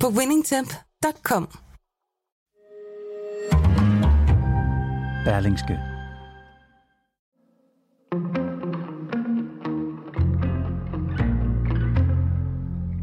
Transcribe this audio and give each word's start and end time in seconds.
på 0.00 0.08
winningtemp.com. 0.08 1.48
Berlingske. 5.24 5.78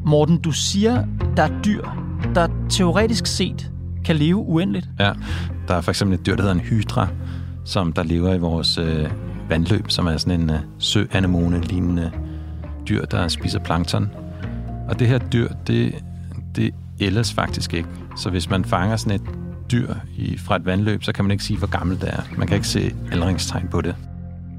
Morten, 0.06 0.42
du 0.42 0.52
siger, 0.52 1.06
der 1.38 1.44
er 1.44 1.62
dyr, 1.62 1.84
der 2.36 2.48
teoretisk 2.70 3.26
set 3.26 3.72
kan 4.06 4.16
leve 4.16 4.38
uendeligt. 4.38 4.90
Ja, 5.00 5.14
der 5.68 5.76
er 5.76 5.82
for 5.82 5.92
eksempel 5.92 6.20
et 6.20 6.26
dyr, 6.26 6.36
der 6.36 6.42
hedder 6.42 6.56
en 6.56 6.62
hydra, 6.62 7.08
som 7.66 7.94
der 7.94 8.04
lever 8.04 8.34
i 8.34 8.40
vores 8.40 8.78
øh, 8.78 9.12
vandløb, 9.50 9.90
som 9.90 10.08
er 10.08 10.18
sådan 10.18 10.42
en 10.42 10.50
øh, 10.50 10.60
søanemone-lignende 10.80 12.12
dyr, 12.90 13.06
der 13.06 13.28
spiser 13.28 13.60
plankton. 13.60 14.10
Og 14.90 15.00
det 15.00 15.08
her 15.08 15.18
dyr, 15.18 15.48
det, 15.68 16.04
det 16.56 16.74
ældes 17.00 17.34
faktisk 17.34 17.74
ikke. 17.74 17.90
Så 18.16 18.30
hvis 18.30 18.50
man 18.50 18.66
fanger 18.66 18.96
sådan 18.96 19.22
et 19.22 19.30
dyr 19.72 19.94
i, 20.18 20.38
fra 20.38 20.56
et 20.56 20.66
vandløb, 20.66 21.04
så 21.04 21.14
kan 21.14 21.26
man 21.26 21.32
ikke 21.32 21.44
sige, 21.44 21.58
hvor 21.58 21.68
gammelt 21.68 22.02
det 22.02 22.10
er. 22.10 22.22
Man 22.38 22.48
kan 22.48 22.56
ikke 22.56 22.68
se 22.68 22.96
aldringstegn 23.12 23.68
på 23.68 23.82
det. 23.82 23.96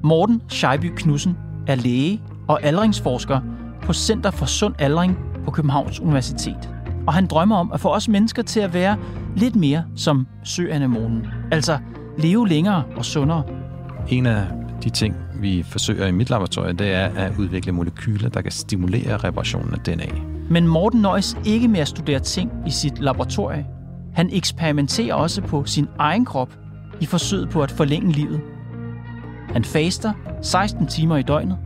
Morten 0.02 0.42
Scheiby 0.48 0.92
Knudsen 0.96 1.36
er 1.66 1.74
læge 1.74 2.20
og 2.48 2.62
aldringsforsker 2.62 3.40
på 3.82 3.92
Center 3.92 4.30
for 4.30 4.46
Sund 4.46 4.74
Aldring 4.78 5.18
på 5.44 5.50
Københavns 5.50 6.00
Universitet. 6.00 6.70
Og 7.06 7.14
han 7.14 7.26
drømmer 7.26 7.56
om 7.56 7.72
at 7.72 7.80
få 7.80 7.88
os 7.88 8.08
mennesker 8.08 8.42
til 8.42 8.60
at 8.60 8.74
være 8.74 8.96
lidt 9.36 9.56
mere 9.56 9.84
som 9.96 10.26
søanemonen. 10.44 11.26
Altså 11.50 11.78
leve 12.18 12.48
længere 12.48 12.84
og 12.96 13.04
sundere. 13.04 13.42
En 14.08 14.26
af 14.26 14.46
de 14.84 14.90
ting, 14.90 15.16
vi 15.40 15.62
forsøger 15.62 16.06
i 16.06 16.12
mit 16.12 16.30
laboratorium, 16.30 16.76
det 16.76 16.92
er 16.92 17.08
at 17.16 17.32
udvikle 17.38 17.72
molekyler, 17.72 18.28
der 18.28 18.40
kan 18.40 18.52
stimulere 18.52 19.16
reparationen 19.16 19.74
af 19.74 19.80
DNA. 19.80 20.33
Men 20.50 20.68
Morten 20.68 21.00
nøjes 21.02 21.36
ikke 21.44 21.68
med 21.68 21.80
at 21.80 21.88
studere 21.88 22.18
ting 22.18 22.50
i 22.66 22.70
sit 22.70 22.98
laboratorium. 22.98 23.64
Han 24.14 24.30
eksperimenterer 24.32 25.14
også 25.14 25.42
på 25.42 25.64
sin 25.64 25.86
egen 25.98 26.24
krop 26.24 26.58
i 27.00 27.06
forsøget 27.06 27.50
på 27.50 27.62
at 27.62 27.70
forlænge 27.70 28.12
livet. 28.12 28.40
Han 29.48 29.64
faster 29.64 30.12
16 30.42 30.86
timer 30.86 31.16
i 31.16 31.22
døgnet, 31.22 31.58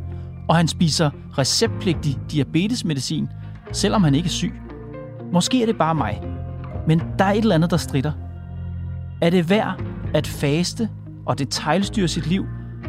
og 0.48 0.56
han 0.56 0.68
spiser 0.68 1.10
receptpligtig 1.38 2.18
diabetesmedicin, 2.30 3.28
selvom 3.72 4.04
han 4.04 4.14
ikke 4.14 4.26
er 4.26 4.30
syg. 4.30 4.52
Måske 5.32 5.62
er 5.62 5.66
det 5.66 5.78
bare 5.78 5.94
mig, 5.94 6.22
men 6.86 7.02
der 7.18 7.24
er 7.24 7.32
et 7.32 7.38
eller 7.38 7.54
andet, 7.54 7.70
der 7.70 7.76
strider. 7.76 8.12
Er 9.20 9.30
det 9.30 9.50
værd 9.50 9.82
at 10.14 10.26
faste 10.26 10.88
og 11.26 11.38
detaljstyre 11.38 12.08
sit 12.08 12.26
liv 12.26 12.46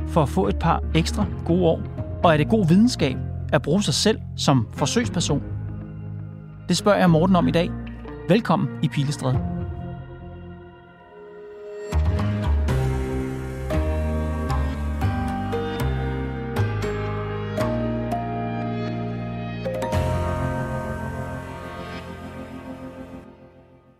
for 0.07 0.23
at 0.23 0.29
få 0.29 0.47
et 0.47 0.59
par 0.59 0.83
ekstra 0.95 1.25
gode 1.45 1.63
år? 1.63 1.81
Og 2.23 2.33
er 2.33 2.37
det 2.37 2.49
god 2.49 2.67
videnskab 2.67 3.17
at 3.53 3.61
bruge 3.61 3.83
sig 3.83 3.93
selv 3.93 4.19
som 4.37 4.67
forsøgsperson? 4.73 5.58
Det 6.69 6.77
spørger 6.77 6.97
jeg 6.97 7.09
Morten 7.09 7.35
om 7.35 7.47
i 7.47 7.51
dag. 7.51 7.71
Velkommen 8.29 8.83
i 8.83 8.87
Pilestræde. 8.87 9.39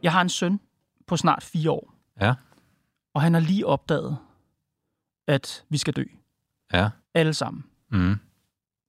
Jeg 0.04 0.12
har 0.12 0.22
en 0.22 0.30
søn 0.30 0.60
på 1.08 1.18
snart 1.18 1.44
fire 1.44 1.72
år, 1.72 1.94
Ja, 2.22 2.34
og 3.14 3.22
han 3.22 3.34
har 3.34 3.42
lige 3.42 3.66
opdaget, 3.68 4.18
at 5.28 5.66
vi 5.70 5.78
skal 5.78 5.94
dø. 5.96 6.04
ja. 6.74 6.90
Alle 7.14 7.34
sammen. 7.34 7.64
Mm. 7.92 8.16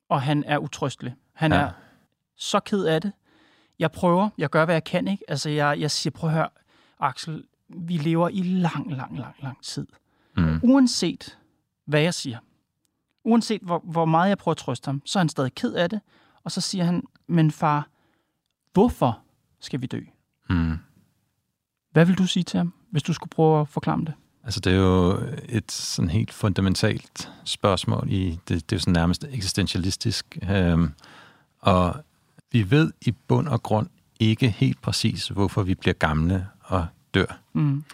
Og 0.08 0.22
han 0.22 0.44
er 0.44 0.58
utrøstelig. 0.58 1.14
Han 1.32 1.52
Ja. 1.52 1.58
ja. 1.58 1.64
er 1.66 1.70
så 2.36 2.60
ked 2.60 2.84
af 2.84 3.00
det. 3.00 3.12
Jeg 3.80 3.92
prøver, 3.92 4.28
jeg 4.38 4.50
gør, 4.50 4.64
hvad 4.64 4.74
jeg 4.74 4.84
kan, 4.84 5.08
ikke? 5.08 5.24
Altså, 5.28 5.50
jeg, 5.50 5.80
jeg 5.80 5.91
siger, 5.91 6.10
prøv 6.10 6.30
at 6.30 6.36
høre, 6.36 6.48
Axel, 7.00 7.44
vi 7.68 7.96
lever 7.96 8.28
i 8.28 8.42
lang, 8.42 8.92
lang, 8.92 9.18
lang, 9.18 9.34
lang 9.42 9.62
tid. 9.62 9.86
Mm. 10.36 10.60
Uanset 10.62 11.38
hvad 11.84 12.00
jeg 12.00 12.14
siger, 12.14 12.38
uanset 13.24 13.60
hvor, 13.62 13.82
hvor 13.84 14.04
meget 14.04 14.28
jeg 14.28 14.38
prøver 14.38 14.52
at 14.52 14.58
trøste 14.58 14.86
ham, 14.86 15.02
så 15.04 15.19
er 15.19 15.20
han 15.20 15.28
stadig 15.28 15.54
ked 15.54 15.72
af 15.72 15.90
det. 15.90 16.00
Og 16.44 16.52
så 16.52 16.60
siger 16.60 16.84
han, 16.84 17.02
men 17.26 17.50
far, 17.50 17.88
hvorfor 18.72 19.20
skal 19.60 19.80
vi 19.80 19.86
dø? 19.86 20.00
Mm. 20.50 20.76
Hvad 21.92 22.06
vil 22.06 22.19
du 22.19 22.26
sige 22.26 22.42
til 22.42 22.58
ham, 22.58 22.74
hvis 22.90 23.02
du 23.02 23.12
skulle 23.12 23.30
prøve 23.30 23.60
at 23.60 23.69
forklare 23.69 24.00
det? 24.00 24.14
Altså, 24.44 24.60
det 24.60 24.72
er 24.72 24.76
jo 24.76 25.19
et 25.48 25.72
sådan 25.72 26.10
helt 26.10 26.32
fundamentalt 26.32 27.30
spørgsmål. 27.44 28.06
I, 28.10 28.30
det, 28.30 28.70
det 28.70 28.72
er 28.72 28.76
jo 28.76 28.80
sådan 28.80 28.92
nærmest 28.92 29.24
eksistentialistisk. 29.30 30.38
Øhm, 30.50 30.92
og 31.60 32.04
vi 32.53 32.71
ved 32.71 32.93
i 33.00 33.11
bund 33.11 33.49
og 33.49 33.62
grund 33.62 33.88
ikke 34.21 34.50
helt 34.50 34.83
præcis, 34.83 35.28
hvorfor 35.28 35.62
vi 35.62 35.75
bliver 35.75 35.94
gamle 35.94 36.47
og 36.61 36.87
dør. 37.15 37.38
Mm. 37.53 37.84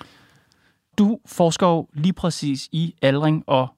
Du 0.98 1.18
forsker 1.26 1.66
jo 1.66 1.88
lige 1.92 2.12
præcis 2.12 2.68
i 2.72 2.94
aldring 3.02 3.44
og 3.46 3.68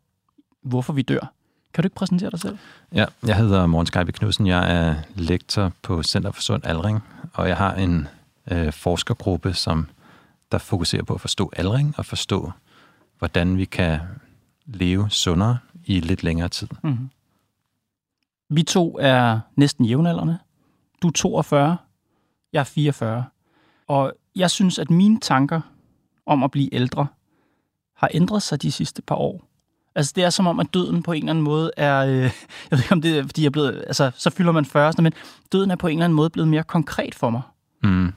hvorfor 0.62 0.92
vi 0.92 1.02
dør. 1.02 1.32
Kan 1.74 1.82
du 1.82 1.86
ikke 1.86 1.96
præsentere 1.96 2.30
dig 2.30 2.40
selv? 2.40 2.58
Ja, 2.94 3.04
jeg 3.26 3.36
hedder 3.36 3.66
Morten 3.66 3.86
Skejbe 3.86 4.12
Knudsen. 4.12 4.46
Jeg 4.46 4.72
er 4.76 4.94
lektor 5.14 5.72
på 5.82 6.02
Center 6.02 6.30
for 6.30 6.42
Sund 6.42 6.66
Aldring, 6.66 7.00
og 7.34 7.48
jeg 7.48 7.56
har 7.56 7.74
en 7.74 8.08
øh, 8.50 8.72
forskergruppe, 8.72 9.54
som 9.54 9.88
der 10.52 10.58
fokuserer 10.58 11.02
på 11.02 11.14
at 11.14 11.20
forstå 11.20 11.50
aldring 11.56 11.94
og 11.98 12.06
forstå, 12.06 12.52
hvordan 13.18 13.56
vi 13.56 13.64
kan 13.64 14.00
leve 14.66 15.10
sundere 15.10 15.58
i 15.84 16.00
lidt 16.00 16.22
længere 16.22 16.48
tid. 16.48 16.68
Mm-hmm. 16.82 17.10
Vi 18.50 18.62
to 18.62 18.98
er 19.00 19.40
næsten 19.56 19.84
jævnaldrende. 19.84 20.38
Du 21.02 21.08
er 21.08 21.12
42, 21.12 21.76
jeg 22.52 22.60
er 22.60 22.64
44. 22.64 23.24
Og 23.86 24.12
jeg 24.36 24.50
synes, 24.50 24.78
at 24.78 24.90
mine 24.90 25.20
tanker 25.20 25.60
om 26.26 26.42
at 26.42 26.50
blive 26.50 26.74
ældre 26.74 27.06
har 27.96 28.08
ændret 28.14 28.42
sig 28.42 28.62
de 28.62 28.72
sidste 28.72 29.02
par 29.02 29.14
år. 29.14 29.44
Altså, 29.94 30.12
det 30.16 30.24
er 30.24 30.30
som 30.30 30.46
om, 30.46 30.60
at 30.60 30.74
døden 30.74 31.02
på 31.02 31.12
en 31.12 31.22
eller 31.22 31.30
anden 31.30 31.44
måde 31.44 31.70
er... 31.76 31.98
Øh, 31.98 32.10
jeg 32.20 32.30
ved 32.70 32.78
ikke, 32.78 32.92
om 32.92 33.02
det 33.02 33.18
er, 33.18 33.22
fordi 33.22 33.42
jeg 33.42 33.46
er 33.46 33.50
blevet... 33.50 33.84
Altså, 33.86 34.10
så 34.14 34.30
fylder 34.30 34.52
man 34.52 34.64
40, 34.64 34.92
men 34.98 35.12
døden 35.52 35.70
er 35.70 35.76
på 35.76 35.86
en 35.86 35.98
eller 35.98 36.04
anden 36.04 36.16
måde 36.16 36.30
blevet 36.30 36.48
mere 36.48 36.62
konkret 36.62 37.14
for 37.14 37.30
mig. 37.30 37.42
Mm. 37.82 38.12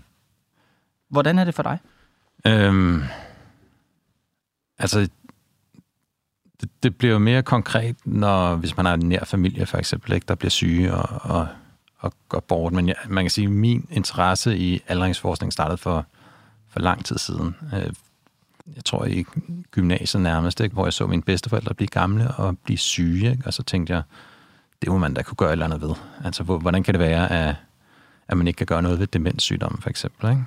Hvordan 1.10 1.40
er 1.40 1.44
det 1.44 1.56
for 1.56 1.64
dig? 1.64 1.80
Øhm, 2.48 3.04
altså, 4.80 5.10
det, 6.62 6.84
det 6.84 6.98
bliver 6.98 7.14
jo 7.14 7.20
mere 7.20 7.44
konkret, 7.44 7.96
når 8.06 8.56
hvis 8.56 8.78
man 8.78 8.86
har 8.86 8.94
en 8.94 9.10
nær 9.10 9.24
familie, 9.24 9.66
for 9.66 9.78
eksempel, 9.78 10.14
ikke, 10.14 10.26
der 10.26 10.36
bliver 10.36 10.50
syge 10.50 10.94
og, 10.94 11.38
og, 11.38 11.48
at 12.04 12.12
gå 12.30 12.40
bort. 12.40 12.74
Men 12.74 12.88
jeg, 12.88 12.96
man 13.10 13.24
kan 13.24 13.30
sige, 13.32 13.46
at 13.46 13.52
min 13.52 13.88
interesse 13.92 14.58
i 14.58 14.82
aldringsforskning 14.88 15.54
startede 15.54 15.78
for, 15.78 16.06
for 16.70 16.80
lang 16.80 17.06
tid 17.06 17.18
siden. 17.18 17.56
Øh, 17.74 17.94
jeg 18.76 18.86
tror 18.86 19.06
i 19.06 19.26
gymnasiet 19.72 20.24
nærmest, 20.24 20.60
ikke, 20.60 20.74
hvor 20.74 20.86
jeg 20.86 20.94
så 20.94 21.08
mine 21.08 21.22
bedsteforældre 21.22 21.74
blive 21.74 21.88
gamle 21.88 22.32
og 22.32 22.58
blive 22.58 22.78
syge. 22.78 23.32
Ikke? 23.32 23.44
Og 23.46 23.54
så 23.54 23.64
tænkte 23.64 23.94
jeg, 23.94 24.02
det 24.82 24.90
må 24.90 24.98
man 24.98 25.14
da 25.14 25.22
kunne 25.22 25.36
gøre 25.36 25.50
et 25.50 25.52
eller 25.52 25.66
andet 25.66 25.82
ved. 25.82 25.96
Altså, 26.24 26.44
hvor- 26.44 26.60
hvordan 26.60 26.84
kan 26.84 26.94
det 26.94 27.00
være, 27.00 27.32
at, 27.32 27.56
at 28.28 28.38
man 28.38 28.48
ikke 28.48 28.58
kan 28.58 28.68
gøre 28.68 28.82
noget 28.82 29.00
ved 29.00 29.08
demenssygdomme, 29.08 29.82
for 29.82 29.90
eksempel? 29.90 30.30
Ikke? 30.30 30.44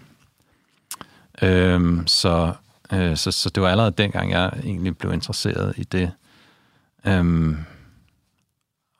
Øhm, 1.42 2.06
så, 2.06 2.52
øh, 2.92 3.16
så, 3.16 3.30
så 3.30 3.50
det 3.50 3.62
var 3.62 3.68
allerede 3.68 3.90
dengang, 3.98 4.30
jeg 4.30 4.52
egentlig 4.64 4.98
blev 4.98 5.12
interesseret 5.12 5.74
i 5.76 5.84
det. 5.84 6.12
Øhm, 7.04 7.56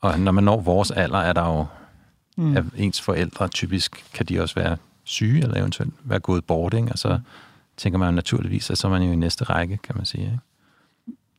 og 0.01 0.21
når 0.21 0.33
man 0.33 0.45
når 0.45 0.61
vores 0.61 0.91
alder, 0.91 1.19
er 1.19 1.33
der 1.33 1.47
jo, 1.47 1.67
mm. 2.37 2.57
at 2.57 2.65
ens 2.77 3.01
forældre 3.01 3.49
typisk, 3.49 4.05
kan 4.15 4.27
de 4.27 4.41
også 4.41 4.55
være 4.55 4.77
syge, 5.05 5.43
eller 5.43 5.57
eventuelt 5.57 5.95
være 6.05 6.19
gået 6.21 6.45
bort, 6.45 6.75
ikke? 6.75 6.93
Og 6.93 6.99
så 6.99 7.21
tænker 7.77 7.99
man 7.99 8.09
jo 8.09 8.15
naturligvis, 8.15 8.71
at 8.71 8.79
så 8.79 8.87
er 8.87 8.91
man 8.91 9.03
jo 9.03 9.13
i 9.13 9.17
næste 9.17 9.45
række, 9.45 9.77
kan 9.77 9.97
man 9.97 10.05
sige. 10.05 10.23
Ikke? 10.25 10.39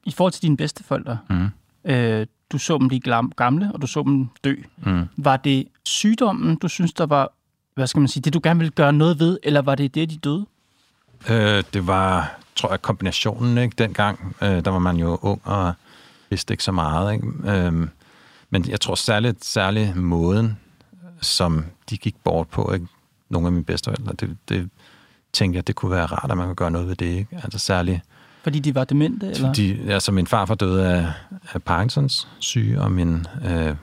I 0.03 0.12
forhold 0.12 0.33
til 0.33 0.42
dine 0.42 0.57
bedsteforældre, 0.57 1.18
Mm. 1.30 1.47
øh, 1.92 2.27
du 2.51 2.57
så 2.57 2.77
dem 2.77 2.88
blive 2.88 3.01
gamle, 3.36 3.71
og 3.74 3.81
du 3.81 3.88
så 3.88 4.03
dem 4.03 4.27
dø. 4.44 4.56
Mm. 4.77 5.06
Var 5.18 5.38
det 5.38 5.68
sygdommen, 5.83 6.56
du 6.56 6.68
synes, 6.68 6.94
der 6.94 7.06
var, 7.06 7.31
hvad 7.75 7.88
skal 7.88 8.00
man 8.00 8.07
sige, 8.07 8.21
det 8.24 8.33
du 8.33 8.39
gerne 8.44 8.59
ville 8.59 8.71
gøre 8.71 8.94
noget 8.94 9.19
ved, 9.19 9.39
eller 9.44 9.62
var 9.62 9.75
det 9.75 9.95
det, 9.95 10.09
de 10.09 10.18
døde? 10.18 10.45
Øh, 11.30 11.63
det 11.74 11.88
var, 11.88 12.39
tror 12.56 12.69
jeg, 12.69 12.81
kombinationen, 12.81 13.57
ikke? 13.57 13.75
Dengang, 13.77 14.36
øh, 14.42 14.65
der 14.65 14.69
var 14.71 14.80
man 14.80 14.95
jo 14.97 15.19
ung 15.21 15.42
og 15.44 15.74
vidste 16.30 16.53
ikke 16.53 16.63
så 16.63 16.71
meget, 16.71 17.13
ikke? 17.13 17.27
Øhm, 17.45 17.89
men 18.50 18.69
jeg 18.69 18.81
tror 18.81 18.95
særligt, 18.95 19.45
særligt 19.45 19.95
måden, 19.95 20.57
som 21.21 21.65
de 21.89 21.97
gik 21.97 22.15
bort 22.23 22.47
på, 22.47 22.73
ikke? 22.73 22.88
nogle 23.29 23.47
af 23.47 23.51
mine 23.51 23.65
bedsteforældre. 23.65 24.13
Det, 24.13 24.38
det 24.50 24.69
tænkte 25.33 25.57
jeg, 25.57 25.67
det 25.67 25.75
kunne 25.75 25.91
være 25.91 26.06
rart, 26.06 26.31
at 26.31 26.38
man 26.38 26.45
kunne 26.47 26.56
gøre 26.56 26.71
noget 26.71 26.88
ved 26.88 26.95
det. 26.95 27.06
Ikke? 27.06 27.39
Altså 27.44 27.59
særligt... 27.59 28.01
Fordi 28.44 28.59
de 28.59 28.75
var 28.75 28.83
demente? 28.83 29.27
Eller? 29.27 29.47
Fordi, 29.47 29.89
altså 29.89 30.12
min 30.12 30.27
farfar 30.27 30.56
døde 30.56 30.88
af, 30.88 31.12
af 31.53 31.63
Parkinsons 31.63 32.27
syge, 32.39 32.81
og 32.81 32.91
min 32.91 33.25
øh, 33.45 33.75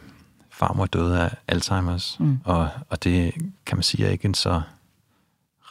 farmor 0.51 0.87
døde 0.87 1.21
af 1.21 1.37
Alzheimer's. 1.53 2.17
Mm. 2.19 2.39
Og, 2.45 2.69
og 2.89 3.05
det 3.05 3.35
kan 3.67 3.77
man 3.77 3.83
sige 3.83 4.07
er 4.07 4.11
ikke 4.11 4.25
en 4.25 4.35
så 4.35 4.63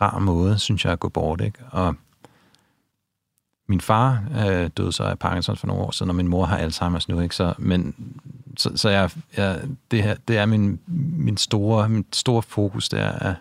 rar 0.02 0.20
måde, 0.20 0.60
synes 0.60 0.86
jeg, 0.86 0.94
at 0.94 1.00
gå 1.00 1.10
bort. 1.10 1.42
Ikke? 1.42 1.60
Og 1.72 1.96
min 3.68 3.82
far 3.82 4.24
øh, 4.48 4.70
døde 4.78 4.92
så 4.92 5.04
af 5.04 5.20
Parkinson 5.20 5.58
for 5.58 5.68
nogle 5.68 5.84
år 5.84 5.92
siden, 5.92 6.10
og 6.10 6.16
min 6.16 6.28
mor 6.28 6.46
har 6.46 6.58
Alzheimer's 6.58 7.06
nu, 7.10 7.20
ikke? 7.20 7.36
Så, 7.36 7.54
men, 7.58 7.96
så, 8.58 8.72
så 8.76 8.90
jeg, 8.90 9.10
jeg, 9.38 9.62
det, 9.92 10.04
her, 10.04 10.16
det 10.28 10.38
er 10.38 10.46
min, 10.46 10.80
min, 11.18 11.38
store, 11.38 11.90
min 11.90 12.06
store 12.14 12.42
fokus, 12.42 12.90
det 12.90 13.00
er 13.00 13.12
at, 13.12 13.36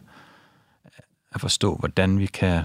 at 1.32 1.40
forstå, 1.40 1.76
hvordan 1.76 2.18
vi 2.18 2.26
kan 2.26 2.62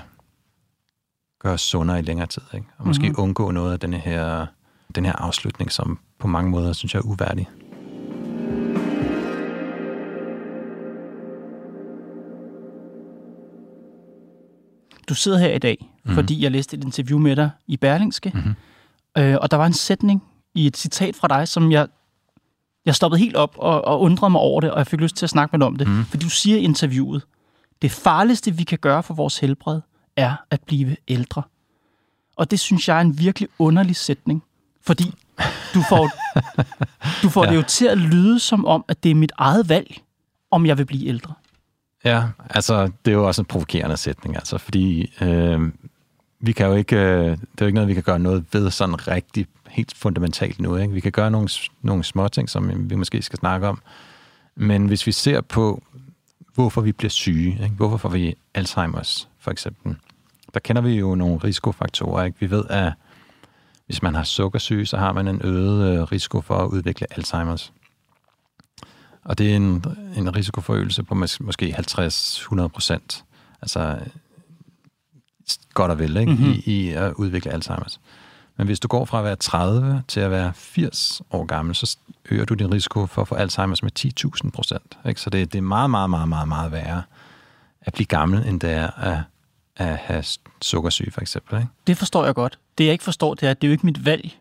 gøre 1.40 1.54
os 1.54 1.62
sundere 1.62 2.00
i 2.00 2.02
længere 2.02 2.28
tid, 2.28 2.42
ikke? 2.54 2.68
og 2.78 2.88
måske 2.88 3.10
mm-hmm. 3.10 3.24
undgå 3.24 3.52
noget 3.52 3.74
af 3.74 3.80
denne 3.80 3.98
her, 3.98 4.46
den 4.96 5.06
her 5.06 5.14
afslutning, 5.14 5.72
som 5.72 6.00
på 6.20 6.28
mange 6.28 6.52
måder, 6.52 6.74
synes 6.74 6.94
jeg, 6.94 7.00
er 7.00 7.06
uværdig. 7.06 7.50
Du 15.10 15.16
sidder 15.16 15.38
her 15.38 15.54
i 15.54 15.60
dag, 15.60 15.78
mm-hmm. 15.82 16.16
fordi 16.16 16.44
jeg 16.44 16.52
læste 16.52 16.78
et 16.78 16.84
interview 16.84 17.20
med 17.20 17.36
dig 17.36 17.50
i 17.68 17.78
Berlingske, 17.78 18.32
mm-hmm. 18.34 18.54
øh, 19.18 19.38
og 19.42 19.52
der 19.52 19.58
var 19.58 19.66
en 19.66 19.74
sætning 19.74 20.24
i 20.56 20.68
et 20.68 20.78
citat 20.78 21.16
fra 21.16 21.28
dig, 21.28 21.48
som 21.48 21.72
jeg, 21.72 21.88
jeg 22.86 22.96
stoppede 22.96 23.20
helt 23.20 23.36
op 23.36 23.56
og, 23.58 23.86
og 23.86 24.02
undrede 24.02 24.30
mig 24.30 24.42
over 24.42 24.62
det, 24.62 24.72
og 24.72 24.78
jeg 24.78 24.88
fik 24.88 25.02
lyst 25.02 25.16
til 25.16 25.26
at 25.26 25.30
snakke 25.30 25.54
med 25.54 25.60
dig 25.60 25.68
om 25.68 25.76
det. 25.76 25.88
Mm-hmm. 25.88 26.06
Fordi 26.06 26.24
du 26.24 26.30
siger 26.30 26.58
i 26.58 26.62
interviewet, 26.62 27.26
det 27.82 27.92
farligste, 27.92 28.52
vi 28.52 28.64
kan 28.64 28.78
gøre 28.78 29.04
for 29.04 29.14
vores 29.14 29.40
helbred, 29.40 29.82
er 30.16 30.36
at 30.52 30.62
blive 30.62 30.96
ældre. 31.08 31.44
Og 32.36 32.52
det 32.52 32.60
synes 32.60 32.88
jeg 32.88 32.98
er 32.98 33.02
en 33.02 33.20
virkelig 33.20 33.50
underlig 33.60 33.96
sætning, 33.96 34.44
fordi 34.82 35.14
du 35.74 35.82
får, 35.90 36.10
du 37.24 37.30
får 37.30 37.46
ja. 37.46 37.52
det 37.52 37.56
jo 37.56 37.62
til 37.62 37.86
at 37.86 37.98
lyde 37.98 38.40
som 38.40 38.66
om, 38.66 38.86
at 38.88 39.04
det 39.04 39.12
er 39.12 39.16
mit 39.16 39.32
eget 39.38 39.70
valg, 39.70 39.98
om 40.52 40.66
jeg 40.66 40.78
vil 40.78 40.86
blive 40.86 41.08
ældre. 41.08 41.34
Ja, 42.06 42.24
altså 42.50 42.92
det 43.06 43.12
er 43.12 43.16
jo 43.16 43.28
også 43.28 43.42
en 43.42 43.46
provokerende 43.46 43.98
sætning, 43.98 44.36
altså, 44.36 44.58
fordi 44.58 45.14
øh, 45.22 45.72
vi 46.40 46.52
kan 46.52 46.66
jo 46.66 46.74
ikke, 46.74 46.96
øh, 46.96 47.24
det 47.26 47.32
er 47.32 47.38
jo 47.62 47.66
ikke 47.66 47.76
noget, 47.76 47.88
vi 47.88 47.94
kan 47.94 48.04
gøre 48.04 48.20
noget 48.20 48.46
ved 48.52 48.72
sådan 48.72 49.08
rigtig 49.08 49.48
helt 49.68 49.98
fundamentalt 49.98 50.60
nu. 50.60 50.78
Ikke? 50.78 50.94
Vi 50.94 51.00
kan 51.00 51.12
gøre 51.12 51.32
nogle, 51.32 51.50
nogle 51.82 52.04
små 52.04 52.28
ting, 52.28 52.50
som 52.50 52.90
vi 52.90 52.96
måske 52.96 53.22
skal 53.22 53.40
snakke 53.40 53.68
om. 53.68 53.82
Men 54.56 54.86
hvis 54.86 55.08
vi 55.08 55.12
ser 55.12 55.42
på, 55.42 55.84
hvorfor 56.54 56.82
vi 56.82 56.92
bliver 56.92 57.10
syge, 57.10 57.60
ikke? 57.64 57.76
hvorfor 57.76 57.98
får 57.98 58.10
vi 58.10 58.36
Alzheimer's 58.58 59.28
for 59.40 59.52
eksempel, 59.52 59.96
der 60.54 60.60
kender 60.60 60.82
vi 60.82 60.94
jo 60.94 61.16
nogle 61.16 61.38
risikofaktorer. 61.38 62.24
Ikke? 62.24 62.40
Vi 62.40 62.52
ved, 62.52 62.64
at 62.70 62.94
hvis 63.86 64.02
man 64.02 64.16
har 64.16 64.24
sukkersyge, 64.24 64.86
så 64.86 64.98
har 64.98 65.12
man 65.12 65.28
en 65.28 65.42
øget 65.44 65.94
øh, 65.94 66.04
risiko 66.04 66.42
for 66.42 66.56
at 66.56 66.68
udvikle 66.68 67.08
Alzheimer's. 67.20 67.72
Og 69.24 69.38
det 69.38 69.52
er 69.52 69.56
en, 69.56 69.86
en 70.16 70.36
risikoforøgelse 70.36 71.04
på 71.04 71.16
mås- 71.16 71.38
måske 71.40 71.76
50-100 71.78 72.68
procent. 72.68 73.26
Altså 73.62 74.00
godt 75.74 75.92
og 75.92 76.00
vel 76.00 76.18
ikke? 76.18 76.32
Mm-hmm. 76.32 76.52
I, 76.52 76.62
i 76.66 76.90
at 76.90 77.14
udvikle 77.14 77.54
Alzheimer's. 77.54 77.98
Men 78.58 78.68
hvis 78.68 78.80
du 78.80 78.88
går 78.88 79.06
fra 79.06 79.18
at 79.18 79.24
være 79.24 79.36
30 79.36 80.04
til 80.08 80.20
at 80.20 80.32
være 80.32 80.52
80 80.56 81.22
år 81.32 81.46
gammel, 81.46 81.76
så 81.76 81.98
øger 82.30 82.46
du 82.46 82.54
din 82.54 82.74
risiko 82.74 83.06
for 83.06 83.22
at 83.22 83.28
få 83.28 83.36
Alzheimer's 83.36 83.80
med 83.84 84.06
10.000 84.46 84.50
procent. 84.50 84.98
Så 85.16 85.30
det, 85.30 85.54
det 85.54 85.58
er 85.58 85.62
meget, 85.62 85.90
meget, 85.90 86.10
meget, 86.10 86.30
meget, 86.30 86.48
meget 86.48 86.72
værre 86.72 87.04
at 87.82 87.94
blive 87.94 88.06
gammel, 88.06 88.48
end 88.48 88.60
det 88.60 88.72
er 88.72 88.90
at, 89.00 89.18
at 89.76 89.98
have 89.98 90.24
sukkersyge, 90.62 91.12
for 91.12 91.22
eksempel. 91.22 91.58
Ikke? 91.58 91.70
Det 91.88 91.98
forstår 91.98 92.26
jeg 92.26 92.36
godt. 92.36 92.60
Det 92.78 92.84
jeg 92.84 92.92
ikke 92.92 93.04
forstår, 93.04 93.34
det 93.34 93.44
er, 93.48 93.52
at 93.52 93.62
det 93.62 93.68
er 93.68 93.70
jo 93.70 93.72
ikke 93.72 93.86
mit 93.86 94.06
valg, 94.06 94.32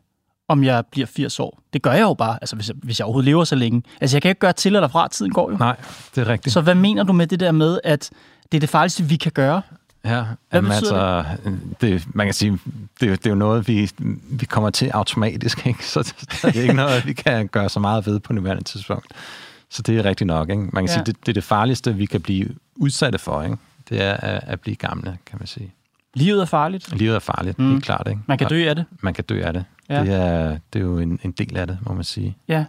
om 0.48 0.64
jeg 0.64 0.84
bliver 0.90 1.06
80 1.06 1.40
år. 1.40 1.62
Det 1.72 1.82
gør 1.82 1.92
jeg 1.92 2.02
jo 2.02 2.14
bare, 2.14 2.38
altså 2.40 2.56
hvis 2.56 2.68
jeg, 2.68 2.76
hvis 2.82 2.98
jeg 2.98 3.04
overhovedet 3.04 3.24
lever 3.24 3.44
så 3.44 3.54
længe. 3.54 3.82
Altså 4.00 4.16
jeg 4.16 4.22
kan 4.22 4.28
ikke 4.28 4.38
gøre 4.38 4.52
til 4.52 4.74
eller 4.74 4.88
fra, 4.88 5.08
tiden 5.08 5.32
går 5.32 5.50
jo. 5.50 5.56
Nej, 5.56 5.76
det 6.14 6.20
er 6.20 6.28
rigtigt. 6.28 6.52
Så 6.52 6.60
hvad 6.60 6.74
mener 6.74 7.02
du 7.02 7.12
med 7.12 7.26
det 7.26 7.40
der 7.40 7.52
med, 7.52 7.80
at 7.84 8.10
det 8.52 8.58
er 8.58 8.60
det 8.60 8.68
farligste, 8.68 9.04
vi 9.04 9.16
kan 9.16 9.32
gøre? 9.32 9.62
Ja, 10.04 10.24
jamen 10.52 10.72
altså, 10.72 11.24
det? 11.44 11.80
Det, 11.80 12.14
man 12.14 12.26
kan 12.26 12.34
sige, 12.34 12.58
det, 13.00 13.00
det 13.00 13.26
er 13.26 13.30
jo 13.30 13.36
noget, 13.36 13.68
vi, 13.68 13.90
vi 14.30 14.46
kommer 14.46 14.70
til 14.70 14.88
automatisk, 14.88 15.66
ikke? 15.66 15.86
så 15.86 16.02
det, 16.02 16.42
det 16.42 16.56
er 16.56 16.62
ikke 16.62 16.74
noget, 16.74 17.06
vi 17.06 17.12
kan 17.12 17.48
gøre 17.48 17.68
så 17.68 17.80
meget 17.80 18.06
ved 18.06 18.20
på 18.20 18.32
nuværende 18.32 18.64
tidspunkt. 18.64 19.06
Så 19.70 19.82
det 19.82 19.98
er 19.98 20.04
rigtigt 20.04 20.26
nok. 20.26 20.50
Ikke? 20.50 20.62
Man 20.62 20.70
kan 20.72 20.86
ja. 20.86 20.92
sige, 20.92 21.04
det, 21.04 21.16
det 21.20 21.28
er 21.28 21.32
det 21.32 21.44
farligste, 21.44 21.94
vi 21.94 22.06
kan 22.06 22.20
blive 22.20 22.48
udsatte 22.76 23.18
for. 23.18 23.42
Ikke? 23.42 23.56
Det 23.88 24.02
er 24.02 24.12
at, 24.12 24.44
at 24.46 24.60
blive 24.60 24.76
gamle, 24.76 25.18
kan 25.26 25.38
man 25.38 25.46
sige. 25.46 25.74
Livet 26.14 26.40
er 26.40 26.46
farligt? 26.46 26.98
Livet 26.98 27.14
er 27.14 27.18
farligt, 27.18 27.58
mm. 27.58 27.70
helt 27.70 27.84
klart. 27.84 28.08
Ikke? 28.08 28.20
Man 28.26 28.38
kan 28.38 28.48
dø 28.48 28.68
af 28.68 28.74
det? 28.74 28.84
Man 29.00 29.14
kan 29.14 29.24
dø 29.24 29.42
af 29.42 29.52
det. 29.52 29.64
Ja. 29.88 30.00
Det, 30.00 30.14
er, 30.14 30.58
det 30.72 30.78
er 30.78 30.84
jo 30.84 30.98
en, 30.98 31.20
en 31.22 31.32
del 31.32 31.56
af 31.56 31.66
det, 31.66 31.78
må 31.82 31.94
man 31.94 32.04
sige. 32.04 32.36
Ja. 32.48 32.64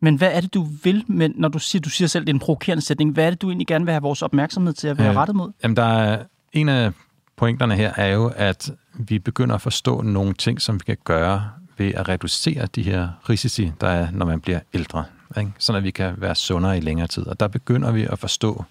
Men 0.00 0.16
hvad 0.16 0.32
er 0.32 0.40
det, 0.40 0.54
du 0.54 0.66
vil, 0.84 1.04
men 1.06 1.32
når 1.36 1.48
du 1.48 1.58
siger, 1.58 1.82
du 1.82 1.90
siger 1.90 2.08
selv, 2.08 2.24
det 2.24 2.30
er 2.30 2.34
en 2.34 2.40
provokerende 2.40 2.84
sætning, 2.84 3.12
hvad 3.12 3.26
er 3.26 3.30
det, 3.30 3.42
du 3.42 3.48
egentlig 3.48 3.66
gerne 3.66 3.84
vil 3.84 3.92
have 3.92 4.02
vores 4.02 4.22
opmærksomhed 4.22 4.72
til 4.72 4.88
at 4.88 4.98
være 4.98 5.10
øh, 5.10 5.16
rettet 5.16 5.36
mod? 5.36 5.52
Jamen, 5.62 5.76
der 5.76 5.84
er, 5.84 6.22
en 6.56 6.68
af 6.68 6.92
pointerne 7.36 7.74
her 7.74 7.92
er 7.96 8.06
jo, 8.06 8.32
at 8.36 8.70
vi 8.94 9.18
begynder 9.18 9.54
at 9.54 9.60
forstå 9.60 10.02
nogle 10.02 10.34
ting, 10.34 10.60
som 10.60 10.74
vi 10.74 10.84
kan 10.86 10.96
gøre 11.04 11.50
ved 11.78 11.94
at 11.94 12.08
reducere 12.08 12.66
de 12.66 12.82
her 12.82 13.08
risici, 13.28 13.72
der 13.80 13.88
er, 13.88 14.10
når 14.10 14.26
man 14.26 14.40
bliver 14.40 14.60
ældre. 14.74 15.04
Ikke? 15.38 15.52
Sådan 15.58 15.76
at 15.76 15.84
vi 15.84 15.90
kan 15.90 16.14
være 16.16 16.34
sundere 16.34 16.78
i 16.78 16.80
længere 16.80 17.06
tid. 17.06 17.26
Og 17.26 17.40
der 17.40 17.48
begynder 17.48 17.92
vi 17.92 18.06
at 18.10 18.18
forstå 18.18 18.64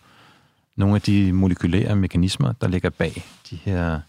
nogle 0.75 0.95
af 0.95 1.01
de 1.01 1.33
molekylære 1.33 1.95
mekanismer, 1.95 2.51
der 2.51 2.67
ligger 2.67 2.89
bag 2.89 3.23
de 3.49 3.55
her 3.55 3.99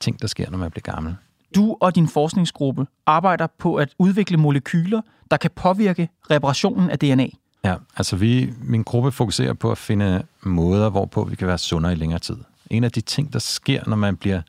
ting, 0.00 0.22
der 0.22 0.28
sker, 0.28 0.50
når 0.50 0.58
man 0.58 0.70
bliver 0.70 0.94
gammel. 0.94 1.14
Du 1.54 1.76
og 1.80 1.94
din 1.94 2.08
forskningsgruppe 2.08 2.86
arbejder 3.06 3.46
på 3.58 3.74
at 3.74 3.94
udvikle 3.98 4.36
molekyler, 4.36 5.00
der 5.30 5.36
kan 5.36 5.50
påvirke 5.56 6.08
reparationen 6.30 6.90
af 6.90 6.98
DNA. 6.98 7.26
Ja, 7.64 7.74
altså 7.96 8.16
vi, 8.16 8.52
min 8.62 8.82
gruppe 8.82 9.12
fokuserer 9.12 9.52
på 9.52 9.70
at 9.70 9.78
finde 9.78 10.22
måder, 10.42 10.90
hvorpå 10.90 11.24
vi 11.24 11.36
kan 11.36 11.48
være 11.48 11.58
sundere 11.58 11.92
i 11.92 11.96
længere 11.96 12.18
tid. 12.18 12.36
En 12.70 12.84
af 12.84 12.92
de 12.92 13.00
ting, 13.00 13.32
der 13.32 13.38
sker, 13.38 13.82
når 13.86 13.96
man 13.96 14.16
bliver 14.16 14.42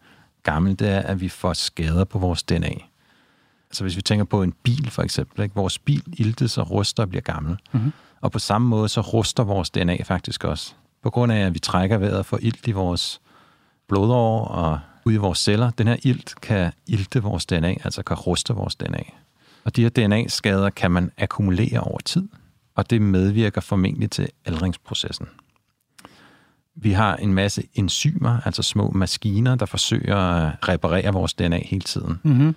gammel, 0.44 0.80
det 0.80 0.90
er, 0.90 1.00
at 1.00 1.22
vi 1.22 1.30
får 1.30 1.54
skader 1.54 2.04
på 2.04 2.20
vores 2.20 2.44
DNA. 2.44 2.74
Altså 3.70 3.84
hvis 3.84 3.96
vi 3.96 4.02
tænker 4.02 4.26
på 4.26 4.44
en 4.44 4.54
bil 4.64 4.90
for 4.92 5.02
eksempel, 5.02 5.44
ikke? 5.44 5.56
vores 5.56 5.80
bil 5.80 6.04
iltes 6.14 6.58
og 6.58 6.72
ruster 6.72 7.04
og 7.04 7.10
bliver 7.10 7.22
gammel. 7.22 7.58
Mm-hmm. 7.72 7.92
Og 8.22 8.32
på 8.32 8.40
samme 8.40 8.68
måde 8.68 8.90
så 8.90 9.02
ruster 9.02 9.44
vores 9.44 9.70
DNA 9.70 9.98
faktisk 10.04 10.44
også. 10.44 10.74
På 11.04 11.10
grund 11.10 11.32
af, 11.32 11.38
at 11.38 11.54
vi 11.54 11.60
trækker 11.60 11.98
vejret 11.98 12.18
og 12.18 12.26
får 12.26 12.40
ilt 12.42 12.68
i 12.68 12.72
vores 12.72 13.22
blodårer 13.88 14.46
og 14.46 14.80
ud 15.06 15.14
i 15.14 15.18
vores 15.18 15.40
celler. 15.40 15.70
Den 15.70 15.88
her 15.88 15.96
ilt 16.04 16.42
kan 16.42 16.72
ilte 16.88 17.24
vores 17.24 17.46
DNA, 17.46 17.76
altså 17.84 18.04
kan 18.04 18.18
ruste 18.18 18.54
vores 18.54 18.76
DNA. 18.76 19.04
Og 19.64 19.76
de 19.76 19.82
her 19.82 19.90
DNA-skader 19.90 20.70
kan 20.70 20.92
man 20.92 21.12
akkumulere 21.18 21.80
over 21.80 22.00
tid, 22.06 22.28
og 22.76 22.90
det 22.90 23.02
medvirker 23.02 23.62
formentlig 23.62 24.12
til 24.12 24.30
aldringsprocessen. 24.46 25.28
Vi 26.76 26.92
har 26.92 27.16
en 27.16 27.34
masse 27.34 27.64
enzymer, 27.74 28.40
altså 28.46 28.64
små 28.64 28.92
maskiner, 28.92 29.56
der 29.56 29.66
forsøger 29.66 30.18
at 30.18 30.70
reparere 30.70 31.14
vores 31.14 31.34
DNA 31.34 31.60
hele 31.66 31.82
tiden. 31.82 32.20
Mm-hmm. 32.24 32.56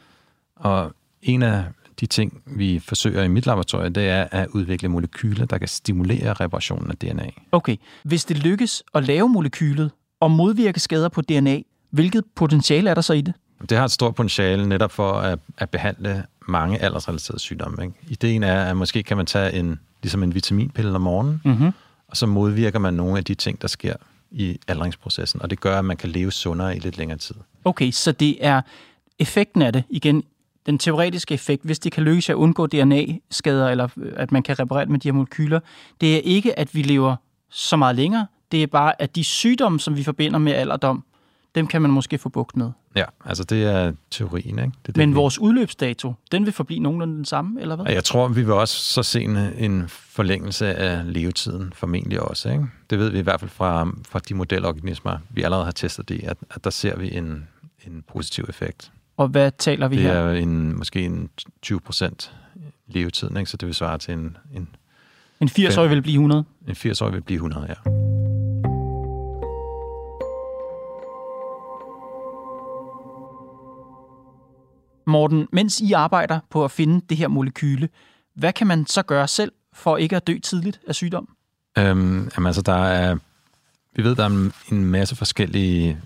Og 0.56 0.94
en 1.22 1.42
af 1.42 1.64
de 2.00 2.06
ting, 2.06 2.42
vi 2.46 2.78
forsøger 2.78 3.22
i 3.22 3.28
mit 3.28 3.46
laboratorium, 3.46 3.94
det 3.94 4.08
er 4.08 4.26
at 4.30 4.48
udvikle 4.48 4.88
molekyler, 4.88 5.46
der 5.46 5.58
kan 5.58 5.68
stimulere 5.68 6.32
reparationen 6.32 6.90
af 6.90 6.96
DNA. 6.96 7.30
Okay. 7.52 7.76
Hvis 8.02 8.24
det 8.24 8.38
lykkes 8.38 8.82
at 8.94 9.04
lave 9.04 9.28
molekylet 9.28 9.90
og 10.20 10.30
modvirke 10.30 10.80
skader 10.80 11.08
på 11.08 11.20
DNA, 11.20 11.60
hvilket 11.90 12.24
potentiale 12.34 12.90
er 12.90 12.94
der 12.94 13.02
så 13.02 13.12
i 13.12 13.20
det? 13.20 13.34
Det 13.68 13.78
har 13.78 13.84
et 13.84 13.90
stort 13.90 14.14
potentiale 14.14 14.68
netop 14.68 14.92
for 14.92 15.12
at, 15.12 15.38
at 15.58 15.70
behandle 15.70 16.24
mange 16.48 16.78
aldersrelaterede 16.78 17.40
sygdomme. 17.40 17.84
Ikke? 17.84 17.94
Ideen 18.08 18.42
er, 18.42 18.64
at 18.64 18.76
måske 18.76 19.02
kan 19.02 19.16
man 19.16 19.26
tage 19.26 19.52
en, 19.52 19.80
ligesom 20.02 20.22
en 20.22 20.34
vitaminpille 20.34 20.94
om 20.94 21.00
morgenen, 21.00 21.40
mm-hmm 21.44 21.70
og 22.08 22.16
så 22.16 22.26
modvirker 22.26 22.78
man 22.78 22.94
nogle 22.94 23.18
af 23.18 23.24
de 23.24 23.34
ting, 23.34 23.62
der 23.62 23.68
sker 23.68 23.94
i 24.30 24.58
aldringsprocessen, 24.68 25.42
og 25.42 25.50
det 25.50 25.60
gør, 25.60 25.78
at 25.78 25.84
man 25.84 25.96
kan 25.96 26.10
leve 26.10 26.32
sundere 26.32 26.76
i 26.76 26.78
lidt 26.78 26.98
længere 26.98 27.18
tid. 27.18 27.34
Okay, 27.64 27.90
så 27.90 28.12
det 28.12 28.46
er 28.46 28.62
effekten 29.18 29.62
af 29.62 29.72
det, 29.72 29.84
igen, 29.90 30.22
den 30.66 30.78
teoretiske 30.78 31.34
effekt, 31.34 31.64
hvis 31.64 31.78
det 31.78 31.92
kan 31.92 32.02
lykkes 32.02 32.30
at 32.30 32.34
undgå 32.34 32.66
DNA-skader, 32.66 33.68
eller 33.68 33.88
øh, 33.96 34.12
at 34.16 34.32
man 34.32 34.42
kan 34.42 34.58
reparere 34.58 34.86
med 34.86 34.98
de 34.98 35.08
her 35.08 35.12
molekyler, 35.12 35.60
det 36.00 36.16
er 36.16 36.20
ikke, 36.20 36.58
at 36.58 36.74
vi 36.74 36.82
lever 36.82 37.16
så 37.50 37.76
meget 37.76 37.96
længere, 37.96 38.26
det 38.52 38.62
er 38.62 38.66
bare, 38.66 39.02
at 39.02 39.16
de 39.16 39.24
sygdomme, 39.24 39.80
som 39.80 39.96
vi 39.96 40.04
forbinder 40.04 40.38
med 40.38 40.52
alderdom, 40.52 41.04
dem 41.54 41.66
kan 41.66 41.82
man 41.82 41.90
måske 41.90 42.18
få 42.18 42.28
bugt 42.28 42.56
med. 42.56 42.70
Ja, 42.96 43.04
altså 43.24 43.44
det 43.44 43.64
er 43.64 43.92
teorien. 44.10 44.58
Ikke? 44.58 44.62
Det 44.62 44.88
er 44.88 44.92
det, 44.92 44.96
Men 44.96 45.14
vores 45.14 45.38
udløbsdato, 45.38 46.14
den 46.32 46.44
vil 46.44 46.52
forblive 46.52 46.80
nogenlunde 46.80 47.16
den 47.16 47.24
samme, 47.24 47.60
eller 47.60 47.76
hvad? 47.76 47.92
Jeg 47.92 48.04
tror, 48.04 48.28
vi 48.28 48.42
vil 48.42 48.52
også 48.52 48.76
så 48.76 49.02
se 49.02 49.22
en, 49.22 49.36
en 49.36 49.84
forlængelse 49.88 50.74
af 50.74 51.12
levetiden, 51.12 51.72
formentlig 51.74 52.20
også. 52.20 52.48
Ikke? 52.50 52.66
Det 52.90 52.98
ved 52.98 53.10
vi 53.10 53.18
i 53.18 53.22
hvert 53.22 53.40
fald 53.40 53.50
fra, 53.50 53.92
fra 54.08 54.18
de 54.18 54.34
modelorganismer, 54.34 55.18
vi 55.30 55.42
allerede 55.42 55.64
har 55.64 55.72
testet 55.72 56.08
det, 56.08 56.20
at, 56.24 56.36
at 56.50 56.64
der 56.64 56.70
ser 56.70 56.96
vi 56.96 57.16
en, 57.16 57.48
en 57.86 58.04
positiv 58.12 58.44
effekt. 58.48 58.92
Og 59.16 59.28
hvad 59.28 59.50
taler 59.58 59.88
vi 59.88 59.96
her? 59.96 60.28
Det 60.28 60.38
er 60.38 60.42
en, 60.42 60.78
måske 60.78 61.00
en 61.00 61.28
20 61.62 61.80
procent 61.80 62.32
levetid, 62.86 63.36
ikke? 63.36 63.50
så 63.50 63.56
det 63.56 63.66
vil 63.66 63.74
svare 63.74 63.98
til 63.98 64.14
en... 64.14 64.36
En, 64.54 64.68
en 65.40 65.48
80-årig 65.48 65.90
vil 65.90 66.02
blive 66.02 66.14
100? 66.14 66.44
En 66.68 66.74
80-årig 66.74 67.12
vil 67.12 67.22
blive 67.22 67.36
100, 67.36 67.66
ja. 67.68 67.90
Morten, 75.06 75.48
mens 75.52 75.80
I 75.80 75.92
arbejder 75.92 76.40
på 76.50 76.64
at 76.64 76.70
finde 76.70 77.00
det 77.08 77.16
her 77.16 77.28
molekyle, 77.28 77.88
hvad 78.34 78.52
kan 78.52 78.66
man 78.66 78.86
så 78.86 79.02
gøre 79.02 79.28
selv 79.28 79.52
for 79.72 79.96
ikke 79.96 80.16
at 80.16 80.26
dø 80.26 80.38
tidligt 80.38 80.80
af 80.88 80.94
sygdom? 80.94 81.28
Øhm, 81.78 82.30
jamen 82.36 82.46
altså, 82.46 82.62
der 82.62 82.84
er, 82.84 83.16
vi 83.96 84.04
ved, 84.04 84.16
der 84.16 84.24
er 84.24 84.50
en, 84.72 84.84
masse 84.84 85.16
forskellige 85.16 86.00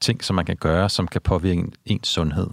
ting, 0.00 0.24
som 0.24 0.36
man 0.36 0.44
kan 0.44 0.56
gøre, 0.56 0.88
som 0.88 1.08
kan 1.08 1.20
påvirke 1.20 1.64
ens 1.84 2.08
sundhed. 2.08 2.46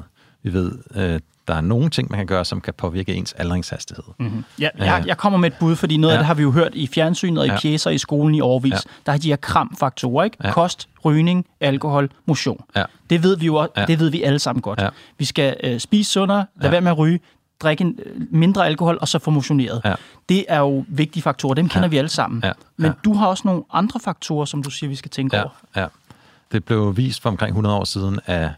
Vi 0.43 0.53
ved, 0.53 0.77
øh, 0.95 1.19
der 1.51 1.57
er 1.57 1.61
nogle 1.61 1.89
ting, 1.89 2.07
man 2.11 2.17
kan 2.17 2.27
gøre, 2.27 2.45
som 2.45 2.61
kan 2.61 2.73
påvirke 2.73 3.13
ens 3.13 3.33
aldringshastighed. 3.33 4.03
Mm-hmm. 4.19 4.43
Ja, 4.59 4.69
jeg, 4.77 5.03
jeg 5.07 5.17
kommer 5.17 5.39
med 5.39 5.51
et 5.51 5.57
bud, 5.59 5.75
fordi 5.75 5.97
noget 5.97 6.13
ja. 6.13 6.17
af 6.17 6.19
det 6.19 6.27
har 6.27 6.33
vi 6.33 6.41
jo 6.41 6.51
hørt 6.51 6.71
i 6.75 6.87
fjernsynet 6.87 7.39
og 7.39 7.45
i 7.45 7.49
ja. 7.49 7.59
pjæser 7.59 7.89
i 7.89 7.97
skolen 7.97 8.35
i 8.35 8.41
overvis. 8.41 8.73
Ja. 8.73 8.77
Der 9.05 9.11
har 9.11 9.19
de 9.19 9.29
her 9.29 9.35
kramfaktorer, 9.35 10.23
ikke? 10.23 10.37
Ja. 10.43 10.51
Kost, 10.51 10.89
rygning, 11.05 11.45
alkohol, 11.59 12.09
motion. 12.25 12.63
Ja. 12.75 12.83
Det 13.09 13.23
ved 13.23 13.37
vi 13.37 13.45
jo 13.45 13.67
ja. 13.77 13.85
det 13.85 13.99
ved 13.99 14.09
vi 14.09 14.23
alle 14.23 14.39
sammen 14.39 14.61
godt. 14.61 14.81
Ja. 14.81 14.89
Vi 15.17 15.25
skal 15.25 15.57
øh, 15.63 15.79
spise 15.79 16.11
sundere, 16.11 16.45
lade 16.55 16.67
ja. 16.67 16.69
være 16.69 16.81
med 16.81 16.91
at 16.91 16.97
ryge, 16.97 17.19
drikke 17.61 17.81
en, 17.81 17.99
øh, 18.05 18.21
mindre 18.31 18.65
alkohol 18.65 18.97
og 19.01 19.07
så 19.07 19.19
få 19.19 19.31
motioneret. 19.31 19.81
Ja. 19.85 19.95
Det 20.29 20.45
er 20.47 20.59
jo 20.59 20.85
vigtige 20.87 21.23
faktorer, 21.23 21.53
dem 21.53 21.69
kender 21.69 21.87
ja. 21.87 21.89
vi 21.89 21.97
alle 21.97 22.09
sammen. 22.09 22.41
Ja. 22.43 22.51
Men 22.77 22.85
ja. 22.85 22.93
du 23.05 23.13
har 23.13 23.27
også 23.27 23.41
nogle 23.45 23.63
andre 23.73 23.99
faktorer, 23.99 24.45
som 24.45 24.63
du 24.63 24.69
siger, 24.69 24.89
vi 24.89 24.95
skal 24.95 25.11
tænke 25.11 25.37
ja. 25.37 25.43
over. 25.43 25.51
Ja. 25.75 25.87
Det 26.51 26.65
blev 26.65 26.97
vist 26.97 27.21
for 27.21 27.29
omkring 27.29 27.49
100 27.49 27.75
år 27.75 27.83
siden, 27.83 28.19
at, 28.25 28.49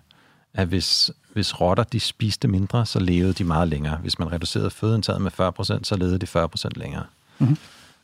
at 0.53 0.67
hvis, 0.67 1.11
hvis 1.33 1.61
rotter 1.61 1.83
de 1.83 1.99
spiste 1.99 2.47
mindre, 2.47 2.85
så 2.85 2.99
levede 2.99 3.33
de 3.33 3.43
meget 3.43 3.67
længere. 3.67 3.97
Hvis 3.97 4.19
man 4.19 4.31
reducerede 4.31 4.69
fødeindtaget 4.69 5.21
med 5.21 5.31
40%, 5.31 5.83
så 5.83 5.95
levede 5.95 6.17
de 6.17 6.25
40% 6.25 6.69
længere. 6.75 7.03
Mm-hmm. 7.39 7.57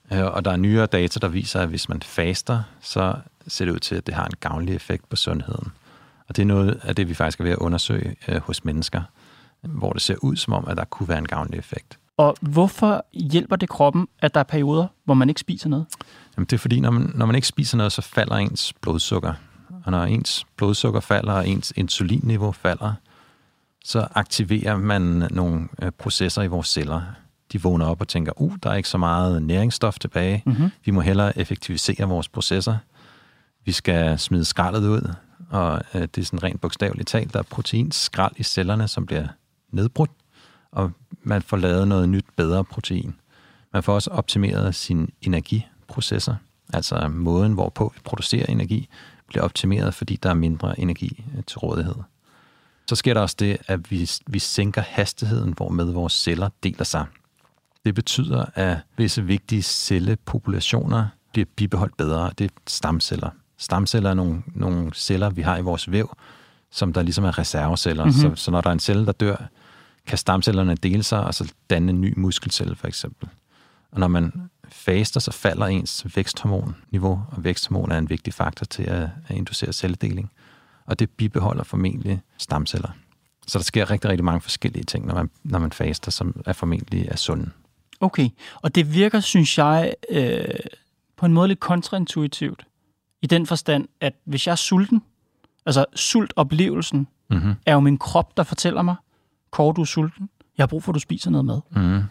Og 0.10 0.46
der 0.46 0.52
er 0.52 0.58
nyere 0.58 0.86
data, 0.86 1.20
der 1.20 1.28
viser, 1.28 1.60
at 1.60 1.70
hvis 1.70 1.90
man 1.90 2.02
faster, 2.02 2.64
så 2.82 3.16
ser 3.48 3.66
det 3.66 3.72
ud 3.72 3.80
til, 3.80 3.96
at 3.96 4.08
det 4.08 4.16
har 4.16 4.26
en 4.26 4.34
gavnlig 4.40 4.76
effekt 4.76 5.10
på 5.10 5.16
sundheden. 5.16 5.72
Og 6.30 6.36
det 6.36 6.42
er 6.42 6.46
noget 6.46 6.80
af 6.84 6.96
det, 6.96 7.10
vi 7.10 7.14
faktisk 7.14 7.40
er 7.40 7.44
ved 7.44 7.52
at 7.52 7.58
undersøge 7.58 8.16
øh, 8.28 8.42
hos 8.42 8.66
mennesker, 8.66 9.02
hvor 9.62 9.94
det 9.94 10.02
ser 10.02 10.16
ud 10.22 10.36
som 10.36 10.54
om, 10.54 10.68
at 10.68 10.78
der 10.78 10.86
kunne 10.86 11.10
være 11.10 11.18
en 11.18 11.28
gavnlig 11.28 11.58
effekt. 11.58 12.00
Og 12.18 12.36
hvorfor 12.42 13.06
hjælper 13.14 13.56
det 13.56 13.70
kroppen, 13.70 14.08
at 14.20 14.34
der 14.34 14.40
er 14.40 14.44
perioder, 14.44 14.88
hvor 15.06 15.14
man 15.14 15.30
ikke 15.30 15.42
spiser 15.42 15.70
noget? 15.70 15.86
Jamen, 16.38 16.46
det 16.46 16.54
er 16.54 16.58
fordi, 16.58 16.80
når 16.80 16.92
man, 16.92 17.12
når 17.16 17.26
man 17.26 17.36
ikke 17.36 17.48
spiser 17.48 17.78
noget, 17.78 17.92
så 17.92 18.02
falder 18.02 18.36
ens 18.36 18.74
blodsukker. 18.82 19.34
Og 19.86 19.92
når 19.92 20.04
ens 20.04 20.46
blodsukker 20.56 21.00
falder, 21.00 21.34
og 21.34 21.48
ens 21.48 21.74
insulinniveau 21.76 22.52
falder, 22.52 22.94
så 23.86 24.08
aktiverer 24.16 24.78
man 24.78 25.28
nogle 25.32 25.68
øh, 25.82 25.92
processer 25.92 26.42
i 26.42 26.48
vores 26.48 26.68
celler. 26.68 27.02
De 27.52 27.62
vågner 27.62 27.86
op 27.86 28.02
og 28.02 28.08
tænker, 28.08 28.42
uh, 28.42 28.56
der 28.64 28.70
er 28.70 28.76
ikke 28.76 28.90
så 28.90 28.98
meget 28.98 29.44
næringsstof 29.44 30.00
tilbage. 30.00 30.44
Mm-hmm. 30.46 30.70
Vi 30.86 30.92
må 30.92 31.02
hellere 31.02 31.38
effektivisere 31.38 32.08
vores 32.08 32.28
processer. 32.28 32.78
Vi 33.66 33.72
skal 33.72 34.20
smide 34.20 34.46
skraldet 34.46 34.88
ud, 34.88 35.14
og 35.50 35.82
øh, 35.94 36.02
det 36.02 36.18
er 36.18 36.26
sådan 36.26 36.44
rent 36.44 36.62
bogstaveligt 36.62 37.08
talt. 37.08 37.34
Der 37.34 37.40
er 37.40 37.44
proteinskrald 37.44 38.32
i 38.38 38.44
cellerne, 38.44 38.88
som 38.88 39.06
bliver 39.06 39.28
nedbrudt, 39.72 40.12
og 40.72 40.92
man 41.24 41.42
får 41.42 41.58
lavet 41.58 41.88
noget 41.88 42.10
nyt, 42.10 42.26
bedre 42.36 42.64
protein. 42.64 43.16
Man 43.74 43.84
får 43.84 43.94
også 43.94 44.10
optimeret 44.10 44.76
sine 44.76 45.08
energiprocesser, 45.22 46.36
altså 46.74 47.08
måden, 47.08 47.54
hvorpå 47.54 47.92
vi 47.96 48.00
producerer 48.04 48.46
energi, 48.46 48.90
bliver 49.28 49.44
optimeret, 49.44 49.94
fordi 49.94 50.16
der 50.16 50.30
er 50.30 50.34
mindre 50.34 50.80
energi 50.80 51.24
øh, 51.38 51.44
til 51.44 51.60
rådighed. 51.60 51.96
Så 52.90 52.96
sker 52.96 53.14
der 53.14 53.22
også 53.22 53.36
det, 53.40 53.58
at 53.68 53.92
vi, 53.92 54.10
vi 54.28 54.40
sænker 54.40 54.82
hastigheden, 54.82 55.54
hvormed 55.54 55.92
vores 55.92 56.14
celler 56.14 56.50
deler 56.64 56.84
sig. 56.84 57.06
Det 57.86 57.96
betyder, 57.96 58.46
at 58.56 58.78
visse 58.98 59.24
vigtige 59.24 59.62
cellepopulationer 59.62 61.08
bliver 61.32 61.46
bibeholdt 61.56 61.98
bedre. 61.98 62.32
Det 62.38 62.46
er 62.46 62.56
stamceller. 62.68 63.30
Stamceller 63.58 64.10
er 64.10 64.14
nogle, 64.14 64.44
nogle 64.56 64.94
celler, 64.94 65.30
vi 65.30 65.42
har 65.42 65.58
i 65.58 65.62
vores 65.62 65.92
væv, 65.92 66.18
som 66.72 66.94
der 66.94 67.02
ligesom 67.02 67.24
er 67.24 67.38
reserveceller. 67.38 68.06
Mm-hmm. 68.06 68.36
Så, 68.36 68.44
så 68.44 68.52
når 68.52 68.62
der 68.62 68.70
er 68.70 68.74
en 68.74 68.80
celle, 68.80 69.06
der 69.06 69.12
dør, 69.12 69.36
kan 70.08 70.18
stamcellerne 70.18 70.76
dele 70.76 71.04
sig 71.04 71.24
og 71.24 71.34
så 71.34 71.54
danne 71.70 71.90
en 71.90 72.02
ny 72.02 72.14
muskelcelle, 72.18 72.76
for 72.76 72.88
eksempel. 72.88 73.30
Og 73.92 74.00
når 74.00 74.08
man 74.08 74.50
faster, 74.70 75.20
så 75.20 75.32
falder 75.32 75.66
ens 75.66 76.06
væksthormonniveau, 76.16 77.24
og 77.32 77.44
væksthormon 77.44 77.92
er 77.92 77.98
en 77.98 78.10
vigtig 78.10 78.34
faktor 78.34 78.66
til 78.66 78.84
at, 78.84 79.10
at 79.28 79.36
inducere 79.36 79.74
celledeling. 79.74 80.32
Og 80.90 81.00
det 81.00 81.10
bibeholder 81.10 81.64
formentlig 81.64 82.22
stamceller. 82.38 82.90
Så 83.48 83.58
der 83.58 83.64
sker 83.64 83.92
rigtig, 83.92 84.10
rigtig 84.10 84.26
mange 84.26 84.42
forskellige 84.42 84.84
ting, 84.84 85.06
når 85.06 85.16
man, 85.16 85.30
når 85.44 85.60
man 85.60 85.72
faster, 85.72 86.12
som 86.12 86.42
er 86.46 86.54
formentlig 86.54 87.08
er 87.08 87.16
sunde. 87.16 87.50
Okay, 88.00 88.30
og 88.56 88.76
det 88.76 88.94
virker, 88.94 89.20
synes 89.20 89.58
jeg, 89.58 89.94
øh, 90.10 90.44
på 91.18 91.26
en 91.26 91.34
måde 91.34 91.48
lidt 91.48 91.60
kontraintuitivt. 91.60 92.66
I 93.22 93.28
den 93.28 93.46
forstand, 93.46 93.88
at 94.02 94.14
hvis 94.26 94.48
jeg 94.48 94.52
er 94.52 94.56
sulten, 94.56 95.02
altså 95.66 95.86
sultoplevelsen, 95.96 97.08
mm-hmm. 97.30 97.54
er 97.66 97.74
jo 97.74 97.80
min 97.80 97.98
krop, 97.98 98.38
der 98.38 98.44
fortæller 98.44 98.82
mig, 98.82 98.96
Kåre, 99.52 99.74
du 99.74 99.82
er 99.82 99.86
sulten. 99.86 100.30
Jeg 100.58 100.64
har 100.64 100.68
brug 100.68 100.84
for, 100.84 100.92
at 100.92 100.96
du 100.96 101.00
spiser 101.00 101.32
noget 101.32 101.46
mad. 101.46 101.62
Mm. 101.72 102.04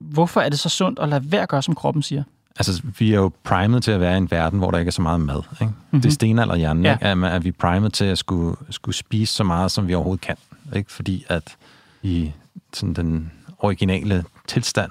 Hvorfor 0.00 0.40
er 0.40 0.48
det 0.48 0.58
så 0.58 0.68
sundt 0.68 0.98
at 0.98 1.08
lade 1.08 1.32
være 1.32 1.42
at 1.42 1.48
gøre, 1.48 1.62
som 1.62 1.74
kroppen 1.74 2.02
siger? 2.02 2.24
Altså, 2.56 2.82
vi 2.98 3.12
er 3.12 3.16
jo 3.16 3.32
primet 3.44 3.84
til 3.84 3.90
at 3.90 4.00
være 4.00 4.14
i 4.14 4.16
en 4.16 4.30
verden, 4.30 4.58
hvor 4.58 4.70
der 4.70 4.78
ikke 4.78 4.88
er 4.88 4.92
så 4.92 5.02
meget 5.02 5.20
mad. 5.20 5.42
Ikke? 5.52 5.64
Mm-hmm. 5.64 6.00
Det 6.00 6.08
er 6.08 6.12
stenalderhjernen, 6.12 6.84
ja. 6.84 6.92
ikke? 6.92 7.06
At, 7.06 7.24
at 7.24 7.44
vi 7.44 7.48
er 7.48 7.52
primet 7.52 7.92
til 7.92 8.04
at 8.04 8.18
skulle, 8.18 8.56
skulle 8.70 8.94
spise 8.94 9.34
så 9.34 9.44
meget, 9.44 9.70
som 9.70 9.88
vi 9.88 9.94
overhovedet 9.94 10.20
kan. 10.20 10.36
Ikke? 10.76 10.92
Fordi 10.92 11.24
at 11.28 11.56
i 12.02 12.32
sådan 12.72 12.94
den 12.94 13.32
originale 13.58 14.24
tilstand, 14.48 14.90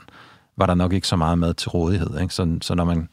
var 0.58 0.66
der 0.66 0.74
nok 0.74 0.94
ikke 0.94 1.08
så 1.08 1.16
meget 1.16 1.38
mad 1.38 1.54
til 1.54 1.70
rådighed. 1.70 2.20
Ikke? 2.22 2.34
Så, 2.34 2.58
så 2.62 2.76
når, 2.76 2.86
man, 2.86 3.10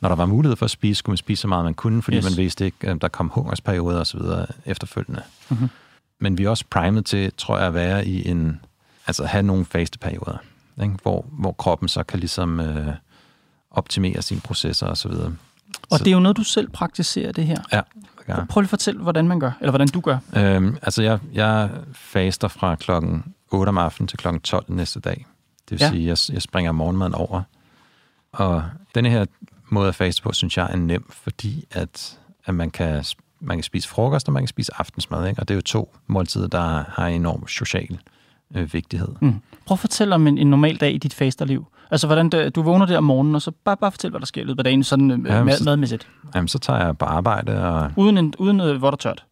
når 0.00 0.08
der 0.08 0.16
var 0.16 0.26
mulighed 0.26 0.56
for 0.56 0.64
at 0.64 0.70
spise, 0.70 0.98
skulle 0.98 1.12
man 1.12 1.16
spise 1.16 1.40
så 1.40 1.48
meget, 1.48 1.64
man 1.64 1.74
kunne, 1.74 2.02
fordi 2.02 2.16
yes. 2.16 2.24
man 2.24 2.36
vidste 2.36 2.64
ikke, 2.64 2.88
at 2.88 3.02
der 3.02 3.08
kom 3.08 3.28
hungersperioder 3.28 4.00
osv. 4.00 4.20
efterfølgende. 4.64 5.22
Mm-hmm. 5.48 5.68
Men 6.20 6.38
vi 6.38 6.44
er 6.44 6.50
også 6.50 6.64
primet 6.70 7.06
til, 7.06 7.32
tror 7.36 7.58
jeg, 7.58 7.66
at 7.66 7.74
være 7.74 8.06
i 8.06 8.28
en, 8.28 8.60
altså 9.06 9.24
have 9.24 9.42
nogle 9.42 9.64
faste 9.64 9.98
perioder, 9.98 10.36
ikke? 10.82 10.94
Hvor, 11.02 11.24
hvor 11.28 11.52
kroppen 11.52 11.88
så 11.88 12.02
kan 12.02 12.18
ligesom 12.18 12.60
øh, 12.60 12.94
optimere 13.70 14.22
sine 14.22 14.40
processer 14.40 14.86
og 14.86 14.96
så 14.96 15.08
videre. 15.08 15.32
Og 15.90 15.98
så, 15.98 16.04
det 16.04 16.10
er 16.10 16.14
jo 16.14 16.20
noget, 16.20 16.36
du 16.36 16.42
selv 16.42 16.68
praktiserer, 16.70 17.32
det 17.32 17.46
her. 17.46 17.56
Ja. 17.72 17.80
Det 18.36 18.48
Prøv 18.48 18.60
lige 18.60 18.66
at 18.66 18.70
fortælle, 18.70 19.00
hvordan 19.00 19.28
man 19.28 19.40
gør, 19.40 19.50
eller 19.60 19.70
hvordan 19.70 19.88
du 19.88 20.00
gør. 20.00 20.18
Øhm, 20.36 20.76
altså, 20.82 21.02
jeg, 21.02 21.18
jeg 21.32 21.70
faster 21.92 22.48
fra 22.48 22.74
klokken 22.74 23.24
8 23.50 23.68
om 23.68 23.78
aftenen 23.78 24.08
til 24.08 24.18
klokken 24.18 24.40
12 24.40 24.64
næste 24.68 25.00
dag. 25.00 25.26
Det 25.68 25.70
vil 25.70 25.78
ja. 25.80 25.90
sige, 25.90 26.10
at 26.10 26.28
jeg, 26.28 26.34
jeg 26.34 26.42
springer 26.42 26.72
morgenmaden 26.72 27.14
over. 27.14 27.42
Og 28.32 28.64
denne 28.94 29.10
her 29.10 29.24
måde 29.68 29.88
at 29.88 29.94
faste 29.94 30.22
på, 30.22 30.32
synes 30.32 30.56
jeg 30.56 30.68
er 30.70 30.76
nem, 30.76 31.10
fordi 31.10 31.64
at, 31.70 32.18
at 32.46 32.54
man 32.54 32.70
kan 32.70 33.04
man 33.40 33.56
kan 33.56 33.62
spise 33.62 33.88
frokost, 33.88 34.28
og 34.28 34.32
man 34.32 34.42
kan 34.42 34.48
spise 34.48 34.72
aftensmad. 34.78 35.28
Ikke? 35.28 35.40
Og 35.40 35.48
det 35.48 35.54
er 35.54 35.56
jo 35.56 35.62
to 35.62 35.96
måltider, 36.06 36.46
der 36.46 36.84
har 36.88 37.06
enorm 37.06 37.48
social 37.48 37.98
øh, 38.54 38.72
vigtighed. 38.74 39.08
Mm. 39.20 39.34
Prøv 39.66 39.74
at 39.74 39.78
fortælle 39.78 40.14
om 40.14 40.26
en, 40.26 40.38
en 40.38 40.50
normal 40.50 40.76
dag 40.76 40.94
i 40.94 40.98
dit 40.98 41.14
fasterliv. 41.14 41.66
Altså, 41.90 42.06
hvordan 42.06 42.28
du, 42.28 42.48
du 42.48 42.62
vågner 42.62 42.86
der 42.86 42.98
om 42.98 43.04
morgenen, 43.04 43.34
og 43.34 43.42
så 43.42 43.52
bare, 43.64 43.76
bare 43.76 43.90
fortæl, 43.90 44.10
hvad 44.10 44.20
der 44.20 44.26
sker 44.26 44.40
i 44.40 44.44
løbet 44.44 44.58
af 44.58 44.64
dagen, 44.64 44.84
sådan 44.84 45.10
øh, 45.10 45.18
jamen, 45.26 45.44
mad, 45.44 45.64
madmæssigt. 45.64 46.08
Jamen, 46.34 46.48
så 46.48 46.58
tager 46.58 46.84
jeg 46.84 46.98
på 46.98 47.04
arbejde. 47.04 47.68
Og... 47.68 47.90
Uden, 47.96 48.18
en, 48.18 48.34
uden 48.38 48.60
øh, 48.60 48.82
vådt 48.82 48.94
og 48.94 48.98
tørt? 48.98 49.24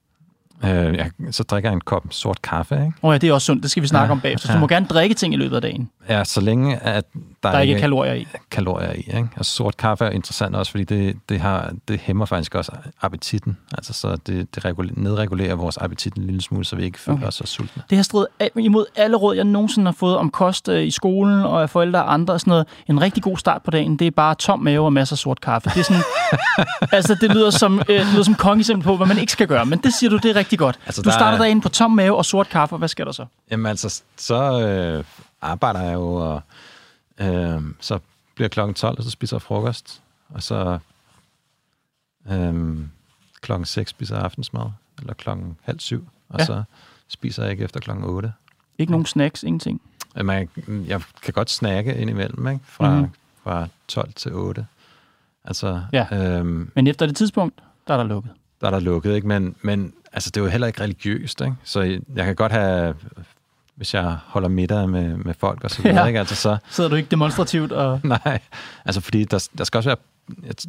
Øh, 0.65 0.71
jeg, 0.71 1.11
så 1.31 1.43
drikker 1.43 1.71
jeg 1.71 1.75
en 1.75 1.81
kop 1.81 2.05
sort 2.11 2.43
kaffe, 2.43 2.75
ikke? 2.75 2.87
Åh 3.03 3.09
oh 3.09 3.13
ja, 3.13 3.19
det 3.19 3.29
er 3.29 3.33
også 3.33 3.45
sundt. 3.45 3.63
Det 3.63 3.71
skal 3.71 3.83
vi 3.83 3.89
snakke 3.89 4.07
ja, 4.07 4.13
om 4.13 4.21
bagefter. 4.21 4.47
Så 4.47 4.53
ja. 4.53 4.57
du 4.57 4.61
må 4.61 4.67
gerne 4.67 4.87
drikke 4.87 5.15
ting 5.15 5.35
i 5.35 5.37
løbet 5.37 5.57
af 5.57 5.63
dagen. 5.63 5.91
Ja, 6.09 6.25
så 6.25 6.41
længe 6.41 6.77
at 6.77 7.05
der, 7.43 7.51
der 7.51 7.59
er 7.59 7.63
ikke 7.63 7.75
er 7.75 7.81
kalorier 7.81 8.15
i. 8.15 8.27
Kalorier 8.51 8.93
i, 8.93 8.99
ikke? 8.99 9.29
Og 9.37 9.45
sort 9.45 9.77
kaffe 9.77 10.05
er 10.05 10.11
interessant 10.11 10.57
også, 10.57 10.71
fordi 10.71 10.85
det, 10.85 11.17
det, 11.29 11.41
har, 11.41 11.73
det 11.89 12.01
hæmmer 12.01 12.25
faktisk 12.27 12.55
også 12.55 12.73
appetitten. 13.01 13.57
Altså, 13.73 13.93
så 13.93 14.17
det, 14.27 14.55
det 14.55 14.97
nedregulerer 14.97 15.55
vores 15.55 15.77
appetit 15.77 16.15
en 16.15 16.25
lille 16.25 16.41
smule, 16.41 16.65
så 16.65 16.77
vi 16.77 16.85
ikke 16.85 17.01
føler 17.01 17.19
okay. 17.19 17.27
os 17.27 17.35
så 17.35 17.47
sultne. 17.47 17.83
Det 17.91 17.99
har 17.99 18.03
stridet 18.03 18.29
imod 18.57 18.85
alle 18.97 19.17
råd, 19.17 19.37
jeg 19.37 19.45
nogensinde 19.45 19.87
har 19.87 19.93
fået 19.93 20.17
om 20.17 20.31
kost 20.31 20.69
øh, 20.69 20.87
i 20.87 20.91
skolen 20.91 21.41
og 21.41 21.63
af 21.63 21.71
forældre 21.71 22.03
og 22.03 22.13
andre 22.13 22.35
og 22.35 22.41
sådan 22.41 22.51
noget. 22.51 22.67
En 22.87 23.01
rigtig 23.01 23.23
god 23.23 23.37
start 23.37 23.63
på 23.63 23.71
dagen, 23.71 23.97
det 23.97 24.07
er 24.07 24.11
bare 24.11 24.35
tom 24.35 24.61
mave 24.61 24.85
og 24.85 24.93
masser 24.93 25.15
af 25.15 25.19
sort 25.19 25.41
kaffe. 25.41 25.71
Det 25.71 25.79
er 25.79 25.83
sådan, 25.83 26.03
altså, 26.99 27.15
det 27.21 27.31
lyder 27.31 27.51
som, 27.51 27.83
øh, 27.89 28.07
lyder 28.13 28.23
som 28.23 28.35
kongeksempel 28.35 28.85
på, 28.85 28.97
hvad 28.97 29.07
man 29.07 29.19
ikke 29.19 29.33
skal 29.33 29.47
gøre, 29.47 29.67
men 29.67 29.79
det 29.79 29.95
siger 29.95 30.11
du, 30.11 30.17
det 30.17 30.31
er 30.31 30.37
rigtig 30.37 30.59
godt. 30.59 30.79
Altså, 30.87 31.03
du 31.03 31.11
starter 31.11 31.39
dagen 31.39 31.61
på 31.61 31.69
tom 31.69 31.91
mave 31.91 32.17
og 32.17 32.25
sort 32.25 32.49
kaffe, 32.49 32.77
hvad 32.77 32.89
sker 32.89 33.05
der 33.05 33.13
så? 33.13 33.25
Jamen 33.51 33.67
altså, 33.67 34.03
så 34.17 34.61
øh, 34.61 35.05
arbejder 35.41 35.81
jeg 35.81 35.95
jo, 35.95 36.15
og 36.15 36.43
øh, 37.21 37.63
så 37.81 37.99
bliver 38.35 38.49
klokken 38.49 38.75
12, 38.75 38.99
og 38.99 39.05
så 39.05 39.11
spiser 39.11 39.37
jeg 39.37 39.43
frokost, 39.43 40.03
og 40.29 40.43
så 40.43 40.79
øh, 42.31 42.79
klokken 43.41 43.67
6 43.67 43.91
spiser 43.91 44.17
jeg 44.17 44.25
aftensmad, 44.25 44.71
eller 45.01 45.15
klokken 45.15 45.57
halv 45.63 45.81
syv, 45.81 46.09
og 46.29 46.39
ja. 46.39 46.45
så 46.45 46.63
spiser 47.09 47.43
jeg 47.43 47.53
ikke 47.53 47.65
efter 47.65 47.81
klokken 47.81 48.05
8. 48.05 48.33
Ikke 48.79 48.93
nogen 48.93 49.07
snacks, 49.07 49.43
ingenting? 49.43 49.81
Jeg, 50.17 50.49
jeg 50.87 51.01
kan 51.23 51.35
godt 51.35 51.51
snakke 51.51 51.97
indimellem, 51.97 52.49
ikke? 52.49 52.61
Fra, 52.65 52.95
mm-hmm. 52.95 53.11
fra 53.43 53.69
12 53.89 54.13
til 54.13 54.35
8. 54.35 54.67
Altså, 55.45 55.83
ja. 55.93 56.07
øhm, 56.13 56.71
men 56.75 56.87
efter 56.87 57.07
det 57.07 57.17
tidspunkt, 57.17 57.61
der 57.87 57.95
er 57.95 57.99
der 57.99 58.05
lukket. 58.05 58.31
Der 58.61 58.67
er 58.67 58.71
der 58.71 58.81
lukket, 58.81 59.15
ikke? 59.15 59.29
Men, 59.29 59.57
men 59.63 59.93
altså, 60.13 60.31
det 60.31 60.41
er 60.41 60.45
jo 60.45 60.51
heller 60.51 60.67
ikke 60.67 60.81
religiøst, 60.81 61.41
ikke? 61.41 61.55
Så 61.65 61.81
jeg 62.15 62.25
kan 62.25 62.35
godt 62.35 62.53
have, 62.53 62.95
hvis 63.79 63.95
jeg 63.95 64.17
holder 64.27 64.49
middag 64.49 64.89
med, 64.89 65.17
med 65.17 65.35
folk 65.35 65.65
og 65.65 65.71
så 65.71 65.83
videre, 65.83 66.01
ja. 66.01 66.07
ikke? 66.07 66.19
Altså, 66.19 66.35
så... 66.35 66.57
Sidder 66.71 66.91
du 66.91 66.97
ikke 66.97 67.09
demonstrativt 67.09 67.73
og... 67.73 68.01
Nej, 68.25 68.39
altså 68.85 69.01
fordi 69.01 69.25
der, 69.25 69.49
der 69.59 69.65
skal 69.65 69.79
også 69.79 69.89
være 69.89 69.97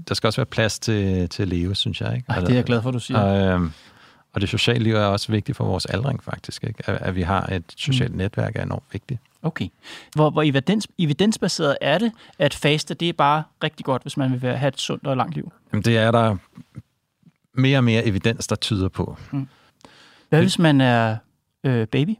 der 0.07 0.13
skal 0.13 0.27
også 0.27 0.41
være 0.41 0.45
plads 0.45 0.79
til, 0.79 1.29
til 1.29 1.41
at 1.41 1.47
leve, 1.47 1.75
synes 1.75 2.01
jeg. 2.01 2.15
Ikke? 2.15 2.25
Ej, 2.29 2.39
det 2.39 2.49
er 2.49 2.53
jeg 2.53 2.63
glad 2.63 2.81
for, 2.81 2.91
du 2.91 2.99
siger. 2.99 3.19
Og, 3.19 3.53
øhm, 3.53 3.71
Og 4.33 4.41
det 4.41 4.49
sociale 4.49 4.83
liv 4.83 4.95
er 4.95 5.05
også 5.05 5.31
vigtigt 5.31 5.57
for 5.57 5.65
vores 5.65 5.85
aldring, 5.85 6.23
faktisk. 6.23 6.63
Ikke? 6.63 6.89
At, 6.89 6.97
at 7.01 7.15
vi 7.15 7.21
har 7.21 7.45
et 7.45 7.63
socialt 7.77 8.11
mm. 8.11 8.17
netværk 8.17 8.55
er 8.55 8.63
enormt 8.63 8.83
vigtigt. 8.91 9.19
Okay. 9.41 9.67
Hvor, 10.15 10.29
hvor 10.29 10.41
evidens, 10.41 10.87
evidensbaseret 10.97 11.77
er 11.81 11.97
det, 11.97 12.11
at 12.39 12.53
faste, 12.53 12.93
det 12.93 13.09
er 13.09 13.13
bare 13.13 13.43
rigtig 13.63 13.85
godt, 13.85 14.01
hvis 14.01 14.17
man 14.17 14.41
vil 14.41 14.55
have 14.55 14.67
et 14.67 14.79
sundt 14.79 15.07
og 15.07 15.17
langt 15.17 15.35
liv? 15.35 15.51
Jamen, 15.71 15.83
det 15.83 15.97
er 15.97 16.11
der 16.11 16.37
mere 17.53 17.77
og 17.77 17.83
mere 17.83 18.05
evidens, 18.05 18.47
der 18.47 18.55
tyder 18.55 18.89
på. 18.89 19.17
Mm. 19.31 19.47
Hvad 20.29 20.41
hvis 20.41 20.59
man 20.59 20.81
er 20.81 21.17
øh, 21.63 21.87
baby? 21.87 22.15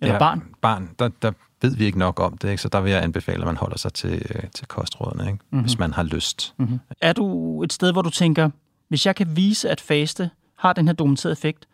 Eller 0.00 0.14
ja, 0.14 0.18
barn? 0.18 0.42
Barn, 0.60 0.90
der, 0.98 1.08
der 1.22 1.32
ved 1.62 1.76
vi 1.76 1.84
ikke 1.84 1.98
nok 1.98 2.20
om 2.20 2.38
det, 2.38 2.50
ikke? 2.50 2.62
så 2.62 2.68
der 2.68 2.80
vil 2.80 2.92
jeg 2.92 3.02
anbefale, 3.02 3.38
at 3.38 3.46
man 3.46 3.56
holder 3.56 3.78
sig 3.78 3.92
til, 3.92 4.22
øh, 4.34 4.42
til 4.54 4.66
kostrådene, 4.66 5.24
ikke? 5.24 5.38
Mm-hmm. 5.50 5.60
hvis 5.60 5.78
man 5.78 5.92
har 5.92 6.02
lyst. 6.02 6.54
Mm-hmm. 6.58 6.80
Er 7.00 7.12
du 7.12 7.62
et 7.62 7.72
sted, 7.72 7.92
hvor 7.92 8.02
du 8.02 8.10
tænker, 8.10 8.50
hvis 8.88 9.06
jeg 9.06 9.16
kan 9.16 9.36
vise, 9.36 9.70
at 9.70 9.80
faste 9.80 10.30
har 10.58 10.72
den 10.72 10.86
her 10.86 10.94
dokumenterede 10.94 11.32
effekt, 11.32 11.68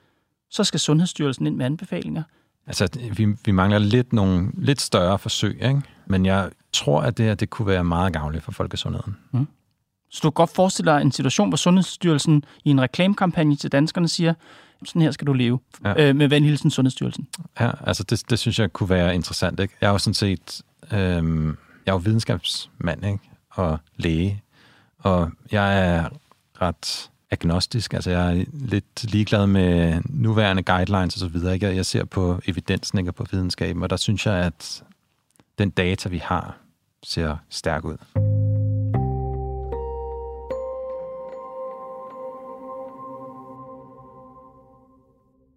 så 0.50 0.64
skal 0.64 0.80
Sundhedsstyrelsen 0.80 1.46
ind 1.46 1.56
med 1.56 1.66
anbefalinger? 1.66 2.22
Altså, 2.66 2.88
vi, 3.16 3.26
vi 3.44 3.52
mangler 3.52 3.78
lidt 3.78 4.12
nogle 4.12 4.50
lidt 4.54 4.80
større 4.80 5.18
forsøg, 5.18 5.62
ikke? 5.62 5.82
men 6.06 6.26
jeg 6.26 6.50
tror, 6.72 7.00
at 7.00 7.18
det 7.18 7.26
her 7.26 7.34
det 7.34 7.50
kunne 7.50 7.66
være 7.66 7.84
meget 7.84 8.12
gavnligt 8.12 8.44
for 8.44 8.52
folkesundheden. 8.52 9.16
Mm. 9.32 9.46
Så 10.10 10.20
du 10.22 10.30
kan 10.30 10.34
godt 10.34 10.50
forestille 10.54 10.92
dig 10.92 11.00
en 11.00 11.12
situation, 11.12 11.48
hvor 11.48 11.56
Sundhedsstyrelsen 11.56 12.44
i 12.64 12.70
en 12.70 12.80
reklamekampagne 12.80 13.56
til 13.56 13.72
danskerne 13.72 14.08
siger, 14.08 14.34
sådan 14.86 15.02
her 15.02 15.10
skal 15.10 15.26
du 15.26 15.32
leve, 15.32 15.60
ja. 15.84 16.08
øh, 16.08 16.16
med 16.16 16.28
venhilsen 16.28 16.70
Sundhedsstyrelsen. 16.70 17.28
Ja, 17.60 17.70
altså 17.86 18.02
det, 18.02 18.30
det 18.30 18.38
synes 18.38 18.58
jeg 18.58 18.72
kunne 18.72 18.88
være 18.88 19.14
interessant. 19.14 19.60
Ikke? 19.60 19.74
Jeg 19.80 19.86
er 19.86 19.92
jo 19.92 19.98
sådan 19.98 20.14
set, 20.14 20.62
øh, 20.92 20.98
jeg 21.86 21.92
er 21.92 21.92
jo 21.92 21.96
videnskabsmand 21.96 23.06
ikke? 23.06 23.18
og 23.50 23.78
læge, 23.96 24.42
og 24.98 25.30
jeg 25.52 25.88
er 25.88 26.08
ret 26.62 27.10
agnostisk. 27.30 27.94
Altså 27.94 28.10
jeg 28.10 28.32
er 28.32 28.44
lidt 28.52 29.12
ligeglad 29.12 29.46
med 29.46 30.00
nuværende 30.04 30.62
guidelines 30.62 31.22
osv. 31.22 31.36
Jeg, 31.36 31.62
jeg 31.62 31.86
ser 31.86 32.04
på 32.04 32.40
evidensen 32.46 32.98
ikke, 32.98 33.10
og 33.10 33.14
på 33.14 33.26
videnskaben, 33.30 33.82
og 33.82 33.90
der 33.90 33.96
synes 33.96 34.26
jeg, 34.26 34.34
at 34.34 34.82
den 35.58 35.70
data, 35.70 36.08
vi 36.08 36.18
har, 36.18 36.56
ser 37.02 37.36
stærk 37.50 37.84
ud. 37.84 37.96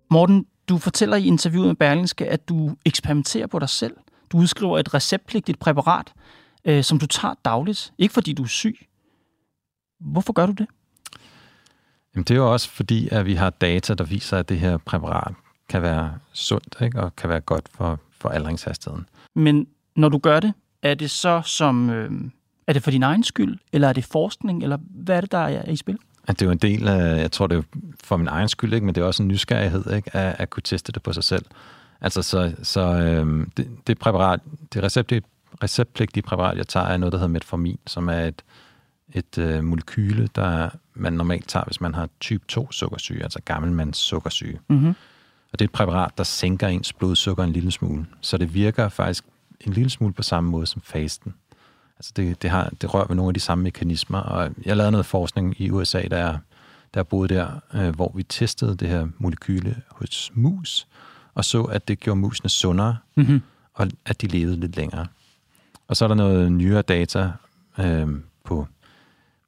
Morten, 0.10 0.46
du 0.70 0.78
fortæller 0.78 1.18
i 1.18 1.26
interviewet 1.26 1.68
med 1.68 1.76
Berlingske, 1.76 2.28
at 2.28 2.50
du 2.50 2.76
eksperimenterer 2.86 3.48
på 3.48 3.60
dig 3.60 3.70
selv. 3.70 3.96
Du 4.32 4.38
udskriver 4.38 4.80
et 4.80 4.94
receptpligtigt 4.94 5.60
præparat, 5.60 6.14
øh, 6.66 6.84
som 6.84 7.00
du 7.00 7.08
tager 7.08 7.34
dagligt. 7.46 7.94
Ikke 7.98 8.14
fordi 8.14 8.34
du 8.34 8.44
er 8.44 8.48
syg. 8.48 8.88
Hvorfor 10.00 10.34
gør 10.34 10.46
du 10.46 10.52
det? 10.52 10.68
Jamen, 12.16 12.24
det 12.24 12.32
er 12.32 12.38
jo 12.38 12.54
også 12.54 12.70
fordi, 12.70 13.10
at 13.12 13.26
vi 13.26 13.34
har 13.34 13.50
data, 13.50 13.94
der 13.94 14.04
viser, 14.04 14.38
at 14.38 14.50
det 14.50 14.60
her 14.60 14.78
præparat 14.78 15.34
kan 15.70 15.82
være 15.82 16.14
sundt 16.34 16.78
ikke? 16.82 17.02
og 17.02 17.16
kan 17.16 17.30
være 17.30 17.42
godt 17.42 17.66
for, 17.76 18.00
for 18.20 18.30
aldringshastigheden. 18.30 19.06
Men 19.36 19.68
når 19.96 20.10
du 20.10 20.18
gør 20.18 20.40
det, 20.40 20.54
er 20.82 20.94
det 20.94 21.12
så 21.12 21.42
som... 21.46 21.90
Øh, 21.90 22.12
er 22.68 22.74
det 22.74 22.84
for 22.84 22.92
din 22.92 23.04
egen 23.04 23.24
skyld, 23.24 23.60
eller 23.74 23.88
er 23.88 23.94
det 23.94 24.06
forskning, 24.06 24.64
eller 24.64 24.78
hvad 24.90 25.18
er 25.18 25.22
det, 25.22 25.32
der 25.32 25.38
er 25.38 25.72
i 25.72 25.76
spil? 25.76 25.98
At 26.28 26.40
det 26.40 26.42
er 26.42 26.46
jo 26.46 26.52
en 26.52 26.58
del 26.58 26.88
af, 26.88 27.20
jeg 27.22 27.32
tror 27.32 27.48
det 27.48 27.58
er 27.58 27.62
for 28.04 28.18
min 28.18 28.28
egen 28.28 28.50
skyld, 28.50 28.74
ikke? 28.74 28.86
men 28.86 28.96
det 28.96 29.02
er 29.02 29.06
også 29.06 29.24
en 29.24 29.30
nysgerrighed 29.30 29.94
ikke? 29.94 30.16
At, 30.16 30.36
at 30.40 30.50
kunne 30.50 30.64
teste 30.64 30.92
det 30.92 31.04
på 31.04 31.14
sig 31.14 31.24
selv. 31.24 31.46
Altså 32.02 32.22
så, 32.22 32.54
så 32.64 32.82
øhm, 32.82 33.52
det, 33.58 33.68
det 33.88 34.00
præparat, 34.00 34.40
det 34.74 34.84
recept, 34.84 35.14
receptpligtige 35.64 36.24
præparat, 36.24 36.58
jeg 36.58 36.68
tager, 36.68 36.86
er 36.86 36.98
noget, 36.98 37.12
der 37.12 37.18
hedder 37.18 37.32
metformin, 37.32 37.80
som 37.88 38.10
er 38.10 38.20
et, 38.20 38.44
et 39.14 39.38
øh, 39.38 39.64
molekyle, 39.64 40.30
der 40.36 40.70
man 40.94 41.14
normalt 41.14 41.48
tager, 41.48 41.64
hvis 41.66 41.82
man 41.82 41.94
har 41.94 42.10
type 42.20 42.44
2 42.48 42.72
sukkersyge, 42.72 43.24
altså 43.24 43.40
gammelmands 43.46 43.98
sukkersyge. 43.98 44.60
Mm-hmm. 44.68 44.96
Og 45.52 45.60
det 45.60 45.62
er 45.62 45.68
et 45.68 45.72
præparat, 45.72 46.18
der 46.18 46.24
sænker 46.24 46.68
ens 46.68 46.94
blodsukker 46.94 47.44
en 47.44 47.52
lille 47.52 47.72
smule. 47.72 48.06
Så 48.22 48.38
det 48.38 48.54
virker 48.54 48.90
faktisk 48.90 49.24
en 49.62 49.74
lille 49.74 49.90
smule 49.90 50.14
på 50.14 50.24
samme 50.24 50.50
måde 50.50 50.66
som 50.66 50.82
fasten. 50.82 51.34
Altså 51.98 52.12
det, 52.16 52.42
det, 52.42 52.50
har, 52.50 52.70
det 52.82 52.94
rører 52.94 53.08
ved 53.08 53.16
nogle 53.16 53.30
af 53.30 53.34
de 53.34 53.40
samme 53.40 53.64
mekanismer, 53.64 54.20
og 54.20 54.52
jeg 54.66 54.78
lavede 54.78 54.92
noget 54.92 55.06
forskning 55.06 55.62
i 55.62 55.72
USA, 55.72 56.02
der, 56.02 56.38
der 56.94 57.04
boede 57.04 57.36
der, 57.36 57.60
øh, 57.74 57.96
hvor 57.96 58.12
vi 58.16 58.24
testede 58.24 58.76
det 58.76 58.90
her 58.90 59.08
molekyle 59.18 59.82
hos 59.92 60.32
mus, 60.34 60.88
og 61.34 61.46
så, 61.46 61.64
at 61.64 61.88
det 61.88 62.00
gjorde 62.00 62.20
musene 62.20 62.50
sundere, 62.50 62.98
mm-hmm. 63.16 63.42
og 63.74 63.88
at 64.06 64.22
de 64.22 64.28
levede 64.28 64.60
lidt 64.60 64.76
længere. 64.76 65.08
Og 65.88 65.98
så 65.98 66.06
er 66.06 66.08
der 66.08 66.16
noget 66.16 66.52
nyere 66.52 66.82
data 66.82 67.32
øh, 67.80 68.08
på 68.44 68.68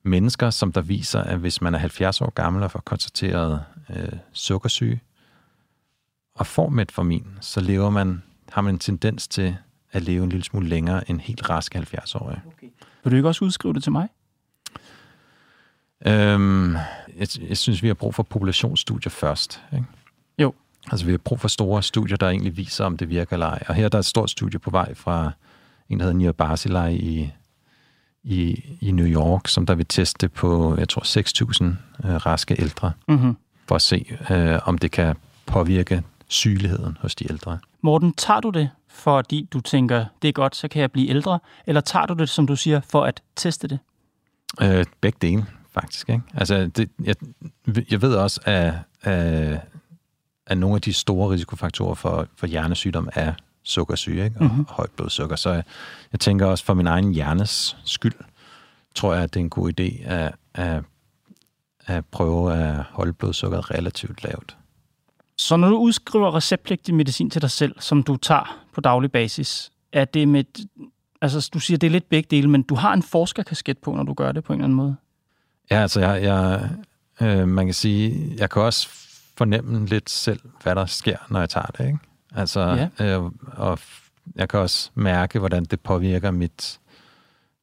mennesker, 0.03 0.49
som 0.49 0.71
der 0.71 0.81
viser, 0.81 1.21
at 1.21 1.39
hvis 1.39 1.61
man 1.61 1.75
er 1.75 1.79
70 1.79 2.21
år 2.21 2.29
gammel 2.29 2.63
og 2.63 2.71
får 2.71 2.79
konstateret 2.85 3.63
øh, 3.89 4.19
sukkersyge, 4.33 5.01
og 6.35 6.47
får 6.47 6.69
metformin, 6.69 7.27
så 7.41 7.61
lever 7.61 7.89
man, 7.89 8.23
har 8.51 8.61
man 8.61 8.75
en 8.75 8.79
tendens 8.79 9.27
til 9.27 9.57
at 9.91 10.01
leve 10.01 10.23
en 10.23 10.29
lille 10.29 10.43
smule 10.43 10.69
længere 10.69 11.09
end 11.09 11.19
helt 11.19 11.49
raske 11.49 11.79
70-årige. 11.79 12.41
Okay. 12.47 12.67
Vil 13.03 13.11
du 13.11 13.15
ikke 13.15 13.27
også 13.27 13.45
udskrive 13.45 13.73
det 13.73 13.83
til 13.83 13.91
mig? 13.91 14.09
Øhm, 16.05 16.75
jeg, 17.17 17.27
jeg 17.49 17.57
synes, 17.57 17.83
vi 17.83 17.87
har 17.87 17.93
brug 17.93 18.15
for 18.15 18.23
populationsstudier 18.23 19.09
først. 19.09 19.61
Ikke? 19.73 19.85
Jo. 20.39 20.53
Altså, 20.91 21.05
vi 21.05 21.11
har 21.11 21.17
brug 21.17 21.39
for 21.39 21.47
store 21.47 21.83
studier, 21.83 22.17
der 22.17 22.29
egentlig 22.29 22.57
viser, 22.57 22.85
om 22.85 22.97
det 22.97 23.09
virker 23.09 23.33
eller 23.33 23.47
ej. 23.47 23.63
Og 23.67 23.75
her 23.75 23.89
der 23.89 23.97
er 23.97 23.99
et 23.99 24.05
stort 24.05 24.29
studie 24.29 24.59
på 24.59 24.69
vej 24.69 24.93
fra 24.93 25.31
en, 25.89 25.99
der 25.99 26.05
hedder 26.05 26.17
Nir 26.17 26.31
Barzilai 26.31 26.95
i, 26.95 27.31
i, 28.23 28.63
i 28.81 28.91
New 28.91 29.07
York, 29.07 29.47
som 29.47 29.65
der 29.65 29.75
vil 29.75 29.85
teste 29.85 30.29
på, 30.29 30.75
jeg 30.77 30.89
tror, 30.89 31.01
6.000 32.01 32.07
øh, 32.07 32.15
raske 32.15 32.61
ældre, 32.61 32.91
mm-hmm. 33.07 33.37
for 33.67 33.75
at 33.75 33.81
se, 33.81 34.17
øh, 34.31 34.59
om 34.65 34.77
det 34.77 34.91
kan 34.91 35.15
påvirke 35.45 36.03
sygeligheden 36.27 36.97
hos 37.01 37.15
de 37.15 37.31
ældre. 37.31 37.59
Morten, 37.81 38.13
tager 38.13 38.39
du 38.39 38.49
det, 38.49 38.69
fordi 38.87 39.47
du 39.53 39.61
tænker, 39.61 40.05
det 40.21 40.27
er 40.27 40.31
godt, 40.31 40.55
så 40.55 40.67
kan 40.67 40.81
jeg 40.81 40.91
blive 40.91 41.09
ældre, 41.09 41.39
eller 41.67 41.81
tager 41.81 42.05
du 42.05 42.13
det, 42.13 42.29
som 42.29 42.47
du 42.47 42.55
siger, 42.55 42.81
for 42.81 43.03
at 43.03 43.21
teste 43.35 43.67
det? 43.67 43.79
Øh, 44.61 44.85
begge 45.01 45.17
dele, 45.21 45.45
faktisk. 45.73 46.09
Ikke? 46.09 46.21
Altså, 46.33 46.67
det, 46.67 46.89
jeg, 47.03 47.15
jeg 47.91 48.01
ved 48.01 48.15
også, 48.15 48.41
at, 48.45 48.73
at, 49.01 49.61
at 50.47 50.57
nogle 50.57 50.75
af 50.75 50.81
de 50.81 50.93
store 50.93 51.31
risikofaktorer 51.33 51.95
for, 51.95 52.27
for 52.35 52.47
hjernesygdom 52.47 53.09
er 53.13 53.33
sukkersyge 53.63 54.23
ikke? 54.23 54.35
og 54.39 54.45
mm-hmm. 54.45 54.65
højt 54.69 54.91
blodsukker. 54.91 55.35
Så 55.35 55.49
jeg, 55.49 55.63
jeg 56.11 56.19
tænker 56.19 56.45
også 56.45 56.65
for 56.65 56.73
min 56.73 56.87
egen 56.87 57.13
hjernes 57.13 57.77
skyld, 57.85 58.13
tror 58.95 59.13
jeg, 59.13 59.23
at 59.23 59.33
det 59.33 59.39
er 59.39 59.43
en 59.43 59.49
god 59.49 59.79
idé 59.79 60.03
at, 60.09 60.35
at, 60.53 60.83
at 61.85 62.05
prøve 62.05 62.53
at 62.53 62.75
holde 62.75 63.13
blodsukkeret 63.13 63.71
relativt 63.71 64.23
lavt. 64.23 64.57
Så 65.39 65.57
når 65.57 65.69
du 65.69 65.77
udskriver 65.77 66.35
receptpligtig 66.35 66.95
medicin 66.95 67.29
til 67.29 67.41
dig 67.41 67.51
selv, 67.51 67.75
som 67.79 68.03
du 68.03 68.17
tager 68.17 68.65
på 68.73 68.81
daglig 68.81 69.11
basis, 69.11 69.71
er 69.93 70.05
det 70.05 70.27
med... 70.27 70.43
Altså, 71.21 71.49
du 71.53 71.59
siger, 71.59 71.77
det 71.77 71.87
er 71.87 71.91
lidt 71.91 72.09
begge 72.09 72.27
dele, 72.31 72.49
men 72.49 72.63
du 72.63 72.75
har 72.75 72.93
en 72.93 73.03
forskerkasket 73.03 73.77
på, 73.77 73.93
når 73.93 74.03
du 74.03 74.13
gør 74.13 74.31
det 74.31 74.43
på 74.43 74.53
en 74.53 74.59
eller 74.59 74.65
anden 74.65 74.75
måde. 74.75 74.95
Ja, 75.71 75.81
altså, 75.81 75.99
jeg, 75.99 76.23
jeg, 76.23 76.69
øh, 77.21 77.47
man 77.47 77.67
kan 77.67 77.73
sige, 77.73 78.35
jeg 78.37 78.49
kan 78.49 78.61
også 78.61 78.89
fornemme 79.37 79.85
lidt 79.85 80.09
selv, 80.09 80.39
hvad 80.63 80.75
der 80.75 80.85
sker, 80.85 81.17
når 81.29 81.39
jeg 81.39 81.49
tager 81.49 81.67
det, 81.77 81.85
ikke? 81.85 81.99
Altså, 82.35 82.89
ja. 82.99 83.17
øh, 83.17 83.31
og 83.57 83.79
jeg 84.35 84.49
kan 84.49 84.59
også 84.59 84.89
mærke, 84.95 85.39
hvordan 85.39 85.63
det 85.63 85.79
påvirker 85.79 86.31
mit, 86.31 86.79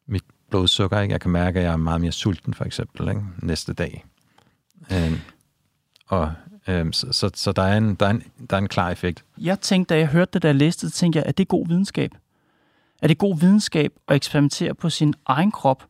mit 0.07 0.25
blodsukker, 0.51 1.01
ikke? 1.01 1.13
Jeg 1.13 1.21
kan 1.21 1.31
mærke, 1.31 1.59
at 1.59 1.65
jeg 1.65 1.73
er 1.73 1.77
meget 1.77 2.01
mere 2.01 2.13
sulten, 2.13 2.55
for 2.55 2.65
eksempel, 2.65 3.09
ikke? 3.09 3.23
næste 3.43 3.73
dag. 3.73 4.05
Øh, 4.93 5.21
og 6.07 6.33
Øhm, 6.69 6.93
så 6.93 7.13
så, 7.13 7.31
så 7.35 7.53
der, 7.53 7.63
er 7.63 7.77
en, 7.77 7.95
der, 7.95 8.07
er 8.07 8.11
en, 8.11 8.23
der 8.51 8.57
er 8.57 8.61
en 8.61 8.69
klar 8.69 8.91
effekt. 8.91 9.25
Jeg 9.39 9.61
tænkte, 9.61 9.95
da 9.95 9.99
jeg 9.99 10.09
hørte 10.09 10.31
det, 10.33 10.43
da 10.43 10.49
jeg 10.49 10.55
læste 10.55 10.87
det, 10.87 10.95
tænkte 10.95 11.19
jeg, 11.19 11.27
at 11.27 11.39
det 11.39 11.45
er 11.45 11.49
god 11.49 11.69
videnskab. 11.69 12.15
Er 13.03 13.09
det 13.09 13.19
god 13.19 13.39
videnskab 13.39 13.93
at 14.09 14.17
eksperimentere 14.17 14.75
på 14.75 14.91
sin 14.91 15.15
egen 15.27 15.53
krop? 15.53 15.85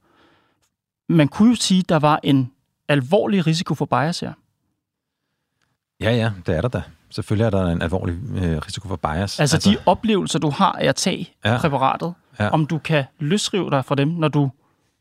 Man 1.08 1.28
kunne 1.28 1.48
jo 1.48 1.54
sige, 1.54 1.80
at 1.80 1.88
der 1.88 1.98
var 1.98 2.20
en 2.22 2.52
alvorlig 2.88 3.46
risiko 3.46 3.74
for 3.74 3.84
bias 3.84 4.20
her. 4.20 4.32
Ja, 6.00 6.10
ja, 6.10 6.32
det 6.46 6.56
er 6.56 6.60
der 6.60 6.68
da. 6.68 6.82
Selvfølgelig 7.10 7.44
er 7.44 7.50
der 7.50 7.66
en 7.66 7.82
alvorlig 7.82 8.14
øh, 8.14 8.58
risiko 8.58 8.88
for 8.88 8.96
bias. 8.96 9.40
Altså, 9.40 9.42
altså 9.42 9.70
de 9.70 9.76
oplevelser, 9.86 10.38
du 10.38 10.50
har 10.50 10.72
af 10.72 10.86
at 10.86 10.96
tage 10.96 11.30
ja. 11.44 11.58
præparatet, 11.58 12.14
ja. 12.38 12.48
om 12.48 12.66
du 12.66 12.78
kan 12.78 13.04
løsrive 13.18 13.70
dig 13.70 13.84
fra 13.84 13.94
dem, 13.94 14.08
når 14.08 14.28
du 14.28 14.50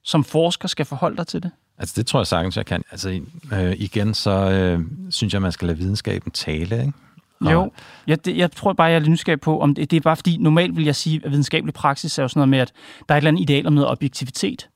som 0.04 0.24
forsker 0.24 0.68
skal 0.68 0.86
forholde 0.86 1.18
dig 1.18 1.28
til 1.28 1.44
det? 1.44 1.52
Altså, 1.78 1.94
det 1.98 2.08
tror 2.08 2.20
jeg 2.20 2.28
sagtens, 2.28 2.58
jeg 2.58 2.66
kan. 2.66 2.84
Altså, 2.92 3.22
øh, 3.54 3.74
igen, 3.78 4.14
så 4.14 4.32
øh, 4.32 4.80
synes 5.10 5.34
jeg, 5.34 5.42
man 5.42 5.52
skal 5.52 5.68
lade 5.68 5.78
videnskaben 5.78 6.32
tale, 6.32 6.80
ikke? 6.80 6.94
Og... 7.42 7.52
Jo, 7.52 7.72
jeg, 8.08 8.26
det, 8.26 8.38
jeg 8.38 8.52
tror 8.52 8.74
bare, 8.74 8.88
jeg 8.88 8.96
er 8.96 9.00
lidt 9.00 9.12
nysgerrig 9.12 9.42
på, 9.42 9.60
om 9.60 9.76
det, 9.76 9.92
det 9.92 9.98
er 9.98 10.02
bare 10.02 10.16
fordi, 10.16 10.38
normalt 10.38 10.78
vil 10.78 10.86
jeg 10.86 10.96
sige, 10.96 11.22
at 11.26 11.32
videnskabelig 11.32 11.74
praksis 11.74 12.20
er 12.20 12.24
jo 12.24 12.28
sådan 12.28 12.40
noget 12.40 12.50
med, 12.50 12.60
at 12.60 12.74
der 13.10 13.16
er 13.16 13.18
et 13.18 13.22
eller 13.22 13.28
andet 13.28 13.42
ideal 13.42 13.68
om 13.68 13.74
noget 13.74 13.90
objektivitet. 13.90 14.70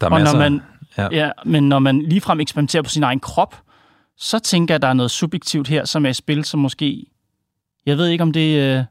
Der 0.00 0.06
er 0.06 0.10
og 0.10 0.20
masser, 0.20 0.38
når 0.38 0.50
man, 0.50 0.60
ja. 0.98 1.08
Ja, 1.12 1.30
men 1.44 1.68
når 1.68 1.78
man 1.78 2.02
ligefrem 2.02 2.40
eksperimenterer 2.40 2.82
på 2.82 2.90
sin 2.90 3.02
egen 3.02 3.20
krop, 3.20 3.62
så 4.16 4.38
tænker 4.38 4.74
jeg, 4.74 4.76
at 4.76 4.82
der 4.82 4.88
er 4.88 4.92
noget 4.92 5.10
subjektivt 5.10 5.68
her, 5.68 5.84
som 5.84 6.06
er 6.06 6.10
i 6.10 6.14
spil, 6.14 6.44
som 6.44 6.60
måske... 6.60 7.06
Jeg 7.86 7.96
ved 7.96 8.08
ikke, 8.08 8.22
om 8.22 8.32
det 8.32 8.40
øh, 8.40 8.54
på 8.54 8.66
en 8.66 8.68
eller 8.68 8.84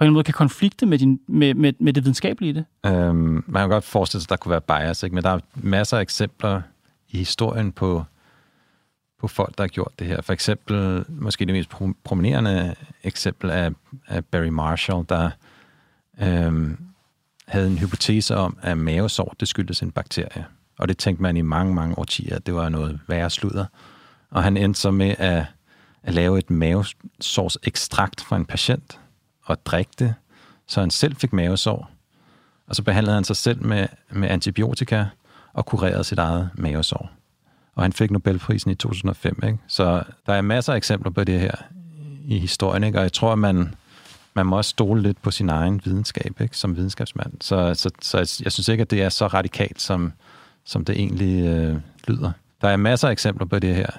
anden 0.00 0.12
måde 0.12 0.24
kan 0.24 0.34
konflikte 0.34 0.86
med, 0.86 0.98
din, 0.98 1.20
med, 1.28 1.54
med, 1.54 1.72
med 1.80 1.92
det 1.92 2.04
videnskabelige 2.04 2.50
i 2.50 2.52
det. 2.52 2.64
Øhm, 2.86 3.44
man 3.46 3.62
kan 3.62 3.68
godt 3.68 3.84
forestille 3.84 4.22
sig, 4.22 4.26
at 4.26 4.30
der 4.30 4.36
kunne 4.36 4.50
være 4.50 4.60
bias, 4.60 5.02
ikke? 5.02 5.14
men 5.14 5.24
der 5.24 5.30
er 5.30 5.38
masser 5.54 5.96
af 5.96 6.02
eksempler 6.02 6.62
i 7.10 7.18
historien 7.18 7.72
på, 7.72 8.04
på 9.20 9.28
folk, 9.28 9.58
der 9.58 9.64
har 9.64 9.68
gjort 9.68 9.92
det 9.98 10.06
her. 10.06 10.22
For 10.22 10.32
eksempel, 10.32 11.04
måske 11.08 11.46
det 11.46 11.54
mest 11.54 11.70
prominerende 12.04 12.74
eksempel 13.02 13.50
er, 13.50 13.70
er 14.08 14.20
Barry 14.20 14.48
Marshall, 14.48 15.04
der 15.08 15.30
øhm, 16.20 16.78
havde 17.46 17.66
en 17.66 17.78
hypotese 17.78 18.36
om, 18.36 18.58
at 18.62 18.78
mavesår, 18.78 19.34
det 19.40 19.48
skyldtes 19.48 19.82
en 19.82 19.90
bakterie. 19.90 20.46
Og 20.78 20.88
det 20.88 20.98
tænkte 20.98 21.22
man 21.22 21.36
i 21.36 21.42
mange, 21.42 21.74
mange 21.74 21.98
årtier, 21.98 22.36
at 22.36 22.46
det 22.46 22.54
var 22.54 22.68
noget 22.68 23.00
værre 23.08 23.30
sludder. 23.30 23.66
Og 24.30 24.42
han 24.42 24.56
endte 24.56 24.80
så 24.80 24.90
med 24.90 25.14
at, 25.18 25.44
at 26.02 26.14
lave 26.14 26.38
et 26.38 26.50
mavesårsekstrakt 26.50 28.20
fra 28.20 28.36
en 28.36 28.44
patient 28.44 29.00
og 29.44 29.66
drikke 29.66 29.92
det, 29.98 30.14
så 30.66 30.80
han 30.80 30.90
selv 30.90 31.16
fik 31.16 31.32
mavesår. 31.32 31.90
Og 32.66 32.76
så 32.76 32.82
behandlede 32.82 33.14
han 33.14 33.24
sig 33.24 33.36
selv 33.36 33.66
med, 33.66 33.86
med 34.10 34.28
antibiotika 34.28 35.04
og 35.52 35.66
kurerede 35.66 36.04
sit 36.04 36.18
eget 36.18 36.50
mavesår. 36.54 37.10
Og 37.74 37.84
han 37.84 37.92
fik 37.92 38.10
Nobelprisen 38.10 38.70
i 38.70 38.74
2005. 38.74 39.40
Ikke? 39.44 39.58
Så 39.66 40.02
der 40.26 40.32
er 40.32 40.40
masser 40.40 40.72
af 40.72 40.76
eksempler 40.76 41.10
på 41.10 41.24
det 41.24 41.40
her 41.40 41.54
i 42.24 42.38
historien, 42.38 42.84
ikke? 42.84 42.98
og 42.98 43.02
jeg 43.02 43.12
tror, 43.12 43.32
at 43.32 43.38
man, 43.38 43.74
man 44.34 44.46
må 44.46 44.56
også 44.56 44.68
stole 44.68 45.02
lidt 45.02 45.22
på 45.22 45.30
sin 45.30 45.48
egen 45.48 45.80
videnskab 45.84 46.40
ikke? 46.40 46.56
som 46.56 46.76
videnskabsmand. 46.76 47.32
Så, 47.40 47.74
så, 47.74 47.90
så 48.02 48.40
jeg 48.44 48.52
synes 48.52 48.68
ikke, 48.68 48.82
at 48.82 48.90
det 48.90 49.02
er 49.02 49.08
så 49.08 49.26
radikalt, 49.26 49.80
som, 49.80 50.12
som 50.64 50.84
det 50.84 50.96
egentlig 50.96 51.46
øh, 51.46 51.76
lyder. 52.08 52.32
Der 52.60 52.68
er 52.68 52.76
masser 52.76 53.08
af 53.08 53.12
eksempler 53.12 53.46
på 53.46 53.58
det 53.58 53.74
her 53.74 53.90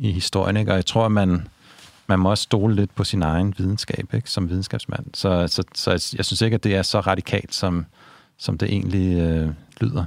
i 0.00 0.12
historien, 0.12 0.56
ikke? 0.56 0.70
og 0.72 0.76
jeg 0.76 0.86
tror, 0.86 1.06
at 1.06 1.12
man, 1.12 1.48
man 2.06 2.18
må 2.18 2.30
også 2.30 2.42
stole 2.42 2.74
lidt 2.74 2.94
på 2.94 3.04
sin 3.04 3.22
egen 3.22 3.54
videnskab 3.58 4.14
ikke? 4.14 4.30
som 4.30 4.48
videnskabsmand. 4.48 5.06
Så, 5.14 5.46
så, 5.46 5.62
så 5.74 6.14
jeg 6.16 6.24
synes 6.24 6.40
ikke, 6.40 6.54
at 6.54 6.64
det 6.64 6.74
er 6.74 6.82
så 6.82 7.00
radikalt, 7.00 7.54
som, 7.54 7.86
som 8.38 8.58
det 8.58 8.68
egentlig 8.68 9.18
øh, 9.18 9.50
lyder. 9.80 10.04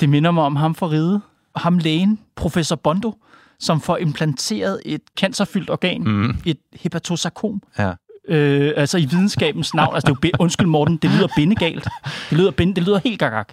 Det 0.00 0.08
minder 0.08 0.30
mig 0.30 0.44
om 0.44 0.56
ham 0.56 0.74
for 0.74 0.90
ride, 0.90 1.20
ham 1.56 1.78
lægen, 1.78 2.18
professor 2.36 2.76
Bondo, 2.76 3.14
som 3.58 3.80
får 3.80 3.96
implanteret 3.96 4.80
et 4.84 5.00
cancerfyldt 5.16 5.70
organ, 5.70 6.02
mm. 6.02 6.36
et 6.46 6.58
hepatosarkom. 6.72 7.62
Ja. 7.78 7.92
Øh, 8.28 8.72
altså 8.76 8.98
i 8.98 9.04
videnskabens 9.04 9.74
navn. 9.74 9.94
Altså, 9.94 10.16
det 10.22 10.24
er 10.24 10.30
jo, 10.38 10.42
undskyld 10.44 10.66
Morten, 10.66 10.96
det 10.96 11.10
lyder 11.10 11.28
bindegalt. 11.36 11.88
Det 12.30 12.38
lyder, 12.38 12.50
binde, 12.50 12.74
det 12.74 12.82
lyder 12.82 12.98
helt 13.04 13.18
gagak. 13.18 13.52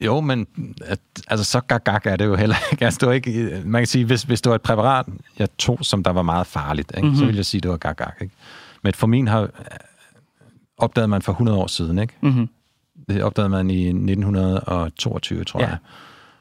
Jo, 0.00 0.20
men 0.20 0.46
at, 0.84 1.00
altså, 1.28 1.44
så 1.44 1.60
gagak 1.60 2.06
er 2.06 2.16
det 2.16 2.24
jo 2.24 2.34
heller 2.34 2.56
ikke. 2.72 2.84
Altså, 2.84 2.98
det 2.98 3.08
var 3.08 3.14
ikke 3.14 3.62
man 3.64 3.80
kan 3.80 3.86
sige, 3.86 4.04
hvis, 4.04 4.22
hvis 4.22 4.40
det 4.40 4.50
var 4.50 4.54
et 4.54 4.62
præparat, 4.62 5.06
jeg 5.38 5.48
tog, 5.58 5.78
som 5.82 6.02
der 6.02 6.10
var 6.10 6.22
meget 6.22 6.46
farligt, 6.46 6.92
ikke? 6.96 7.02
Mm-hmm. 7.02 7.16
så 7.16 7.20
mhm. 7.20 7.26
ville 7.26 7.38
jeg 7.38 7.46
sige, 7.46 7.60
det 7.60 7.70
var 7.70 7.76
gagak. 7.76 8.16
Ikke? 8.20 8.34
Men 8.82 8.94
for 8.94 9.06
min 9.06 9.28
har 9.28 9.48
opdagede 10.78 11.08
man 11.08 11.22
for 11.22 11.32
100 11.32 11.58
år 11.58 11.66
siden. 11.66 11.98
Ikke? 11.98 12.14
Mm-hmm. 12.20 12.48
Det 13.08 13.22
opdagede 13.22 13.48
man 13.48 13.70
i 13.70 13.88
1922, 13.88 15.44
tror 15.44 15.60
ja. 15.60 15.68
jeg. 15.68 15.78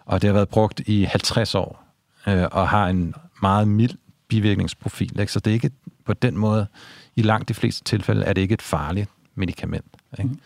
Og 0.05 0.21
det 0.21 0.27
har 0.27 0.33
været 0.33 0.49
brugt 0.49 0.79
i 0.79 1.03
50 1.03 1.55
år, 1.55 1.83
øh, 2.27 2.45
og 2.51 2.69
har 2.69 2.87
en 2.87 3.13
meget 3.41 3.67
mild 3.67 3.97
bivirkningsprofil. 4.27 5.19
Ikke? 5.19 5.31
Så 5.31 5.39
det 5.39 5.51
er 5.51 5.53
ikke 5.53 5.71
på 6.05 6.13
den 6.13 6.37
måde, 6.37 6.67
i 7.15 7.21
langt 7.21 7.49
de 7.49 7.53
fleste 7.53 7.83
tilfælde, 7.83 8.25
er 8.25 8.33
det 8.33 8.41
ikke 8.41 8.53
et 8.53 8.61
farligt 8.61 9.09
medicament. 9.35 9.85
Ikke? 10.19 10.29
Mm. 10.29 10.39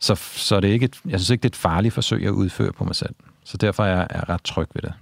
Så, 0.00 0.14
så 0.14 0.60
det 0.60 0.68
er 0.68 0.72
ikke 0.72 0.84
et, 0.84 1.00
jeg 1.04 1.20
synes 1.20 1.30
ikke, 1.30 1.42
det 1.42 1.48
er 1.48 1.52
et 1.52 1.56
farligt 1.56 1.94
forsøg 1.94 2.26
at 2.26 2.30
udføre 2.30 2.72
på 2.72 2.84
mig 2.84 2.96
selv. 2.96 3.14
Så 3.44 3.56
derfor 3.56 3.84
er 3.84 3.96
jeg, 3.96 4.06
er 4.10 4.28
ret 4.28 4.44
tryg 4.44 4.68
ved 4.74 4.82
det. 4.82 4.92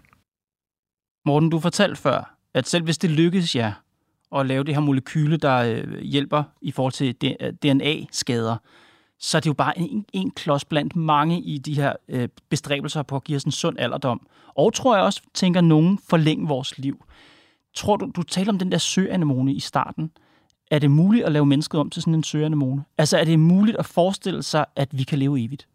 Morten, 1.25 1.51
du 1.51 1.61
fortalte 1.61 1.97
før, 1.97 2.35
at 2.55 2.69
selv 2.69 2.85
hvis 2.85 2.99
det 2.99 3.11
lykkes 3.11 3.57
jer 3.57 3.73
at 4.35 4.47
lave 4.47 4.65
det 4.65 4.75
her 4.75 4.81
molekyle, 4.81 5.37
der 5.37 5.57
øh, 5.57 6.01
hjælper 6.01 6.43
i 6.61 6.71
forhold 6.71 6.93
til 6.93 7.15
DNA-skader, 7.63 8.57
så 9.23 9.37
er 9.37 9.41
det 9.41 9.47
jo 9.47 9.53
bare 9.53 9.79
en, 9.79 10.05
en 10.13 10.31
klods 10.31 10.65
blandt 10.65 10.97
mange 10.97 11.41
i 11.41 11.59
de 11.59 11.75
her 11.75 11.93
øh, 12.09 12.29
bestræbelser 12.49 13.03
på 13.03 13.17
at 13.17 13.25
give 13.25 13.37
os 13.37 13.45
en 13.45 13.53
sund 13.53 13.79
alderdom. 13.79 14.27
Og 14.55 14.75
tror 14.75 14.97
jeg 14.97 15.05
også, 15.05 15.23
tænker 15.35 15.61
nogen, 15.61 15.99
forlænge 16.09 16.49
vores 16.49 16.79
liv. 16.79 17.05
Tror 17.75 17.97
du, 17.97 18.11
du 18.17 18.23
taler 18.23 18.53
om 18.53 18.59
den 18.59 18.73
der 18.73 18.79
søanemone 18.79 19.53
i 19.53 19.61
starten. 19.61 20.11
Er 20.71 20.79
det 20.79 20.91
muligt 20.91 21.25
at 21.25 21.33
lave 21.33 21.47
mennesket 21.47 21.81
om 21.81 21.91
til 21.91 22.03
sådan 22.03 22.15
en 22.15 22.25
søanemone? 22.25 22.85
Altså 22.99 23.19
er 23.19 23.25
det 23.25 23.39
muligt 23.39 23.77
at 23.77 23.87
forestille 23.87 24.43
sig, 24.43 24.65
at 24.77 24.89
vi 24.99 25.03
kan 25.03 25.19
leve 25.19 25.45
evigt? 25.45 25.69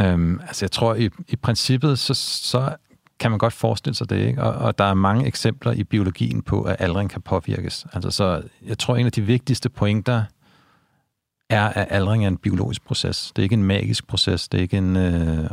Øhm, 0.00 0.40
altså 0.40 0.64
jeg 0.64 0.70
tror, 0.70 0.94
i, 0.94 1.08
i 1.28 1.36
princippet, 1.36 1.98
så, 1.98 2.14
så 2.14 2.76
kan 3.18 3.30
man 3.30 3.38
godt 3.38 3.52
forestille 3.52 3.96
sig 3.96 4.10
det, 4.10 4.26
ikke? 4.26 4.42
Og, 4.42 4.52
og 4.54 4.78
der 4.78 4.84
er 4.84 4.94
mange 4.94 5.26
eksempler 5.26 5.72
i 5.72 5.84
biologien 5.84 6.42
på, 6.42 6.62
at 6.62 6.76
aldring 6.78 7.10
kan 7.10 7.22
påvirkes. 7.22 7.86
Altså, 7.92 8.10
så 8.10 8.42
jeg 8.66 8.78
tror, 8.78 8.96
en 8.96 9.06
af 9.06 9.12
de 9.12 9.22
vigtigste 9.22 9.68
pointer 9.68 10.24
er, 11.52 11.68
at 11.68 11.86
aldring 11.90 12.24
er 12.24 12.28
en 12.28 12.36
biologisk 12.36 12.84
proces. 12.84 13.32
Det 13.36 13.42
er 13.42 13.44
ikke 13.44 13.54
en 13.54 13.64
magisk 13.64 14.06
proces. 14.06 14.48
Det 14.48 14.58
er 14.58 14.62
ikke 14.62 14.78
en 14.78 14.96
øh, 14.96 15.50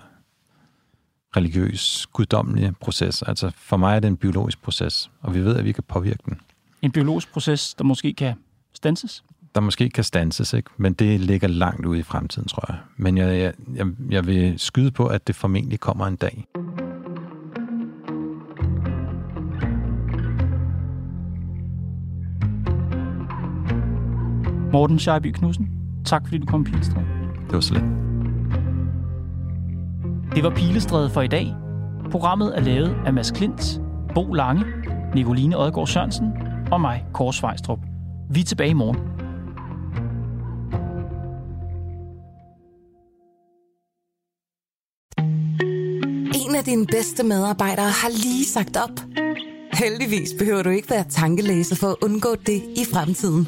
religiøs, 1.37 2.07
guddommelig 2.13 2.77
proces. 2.77 3.21
Altså, 3.21 3.51
for 3.57 3.77
mig 3.77 3.95
er 3.95 3.99
det 3.99 4.07
en 4.07 4.17
biologisk 4.17 4.61
proces, 4.61 5.11
og 5.21 5.33
vi 5.33 5.39
ved, 5.43 5.55
at 5.55 5.65
vi 5.65 5.71
kan 5.71 5.83
påvirke 5.87 6.19
den. 6.25 6.39
En 6.81 6.91
biologisk 6.91 7.31
proces, 7.31 7.73
der 7.73 7.83
måske 7.83 8.13
kan 8.13 8.33
stanses? 8.73 9.23
Der 9.55 9.61
måske 9.61 9.89
kan 9.89 10.03
stanses, 10.03 10.53
ikke? 10.53 10.69
men 10.77 10.93
det 10.93 11.19
ligger 11.19 11.47
langt 11.47 11.85
ude 11.85 11.99
i 11.99 12.03
fremtiden, 12.03 12.47
tror 12.47 12.65
jeg. 12.71 12.79
Men 12.97 13.17
jeg, 13.17 13.53
jeg, 13.75 13.87
jeg 14.09 14.27
vil 14.27 14.59
skyde 14.59 14.91
på, 14.91 15.07
at 15.07 15.27
det 15.27 15.35
formentlig 15.35 15.79
kommer 15.79 16.07
en 16.07 16.15
dag. 16.15 16.45
Morten 24.71 24.99
Scheiby 24.99 25.31
Knudsen, 25.31 25.78
tak 26.09 26.23
fordi 26.23 26.37
du 26.37 26.45
kom, 26.45 26.63
Pilestræde. 26.63 27.05
Det 27.45 27.53
var 27.53 27.59
så 27.59 27.73
lidt. 27.73 27.85
Det 30.35 30.43
var 30.43 30.49
Pilestræde 30.49 31.09
for 31.09 31.21
i 31.21 31.27
dag. 31.27 31.55
Programmet 32.11 32.57
er 32.57 32.61
lavet 32.61 32.95
af 33.05 33.13
Mads 33.13 33.31
Klint, 33.31 33.81
Bo 34.15 34.33
Lange, 34.33 34.65
Nicoline 35.15 35.57
Odgaard 35.57 35.87
Sørensen 35.87 36.31
og 36.71 36.81
mig, 36.81 37.05
Kåre 37.13 37.33
Svejstrup. 37.33 37.79
Vi 38.29 38.39
er 38.39 38.43
tilbage 38.43 38.69
i 38.69 38.73
morgen. 38.73 38.97
En 46.47 46.55
af 46.55 46.63
dine 46.63 46.85
bedste 46.85 47.23
medarbejdere 47.23 47.85
har 47.85 48.09
lige 48.09 48.45
sagt 48.45 48.77
op. 48.77 48.99
Heldigvis 49.73 50.29
behøver 50.39 50.63
du 50.63 50.69
ikke 50.69 50.89
være 50.89 51.03
tankelæser 51.09 51.75
for 51.75 51.87
at 51.87 51.95
undgå 52.01 52.35
det 52.45 52.61
i 52.75 52.85
fremtiden. 52.93 53.47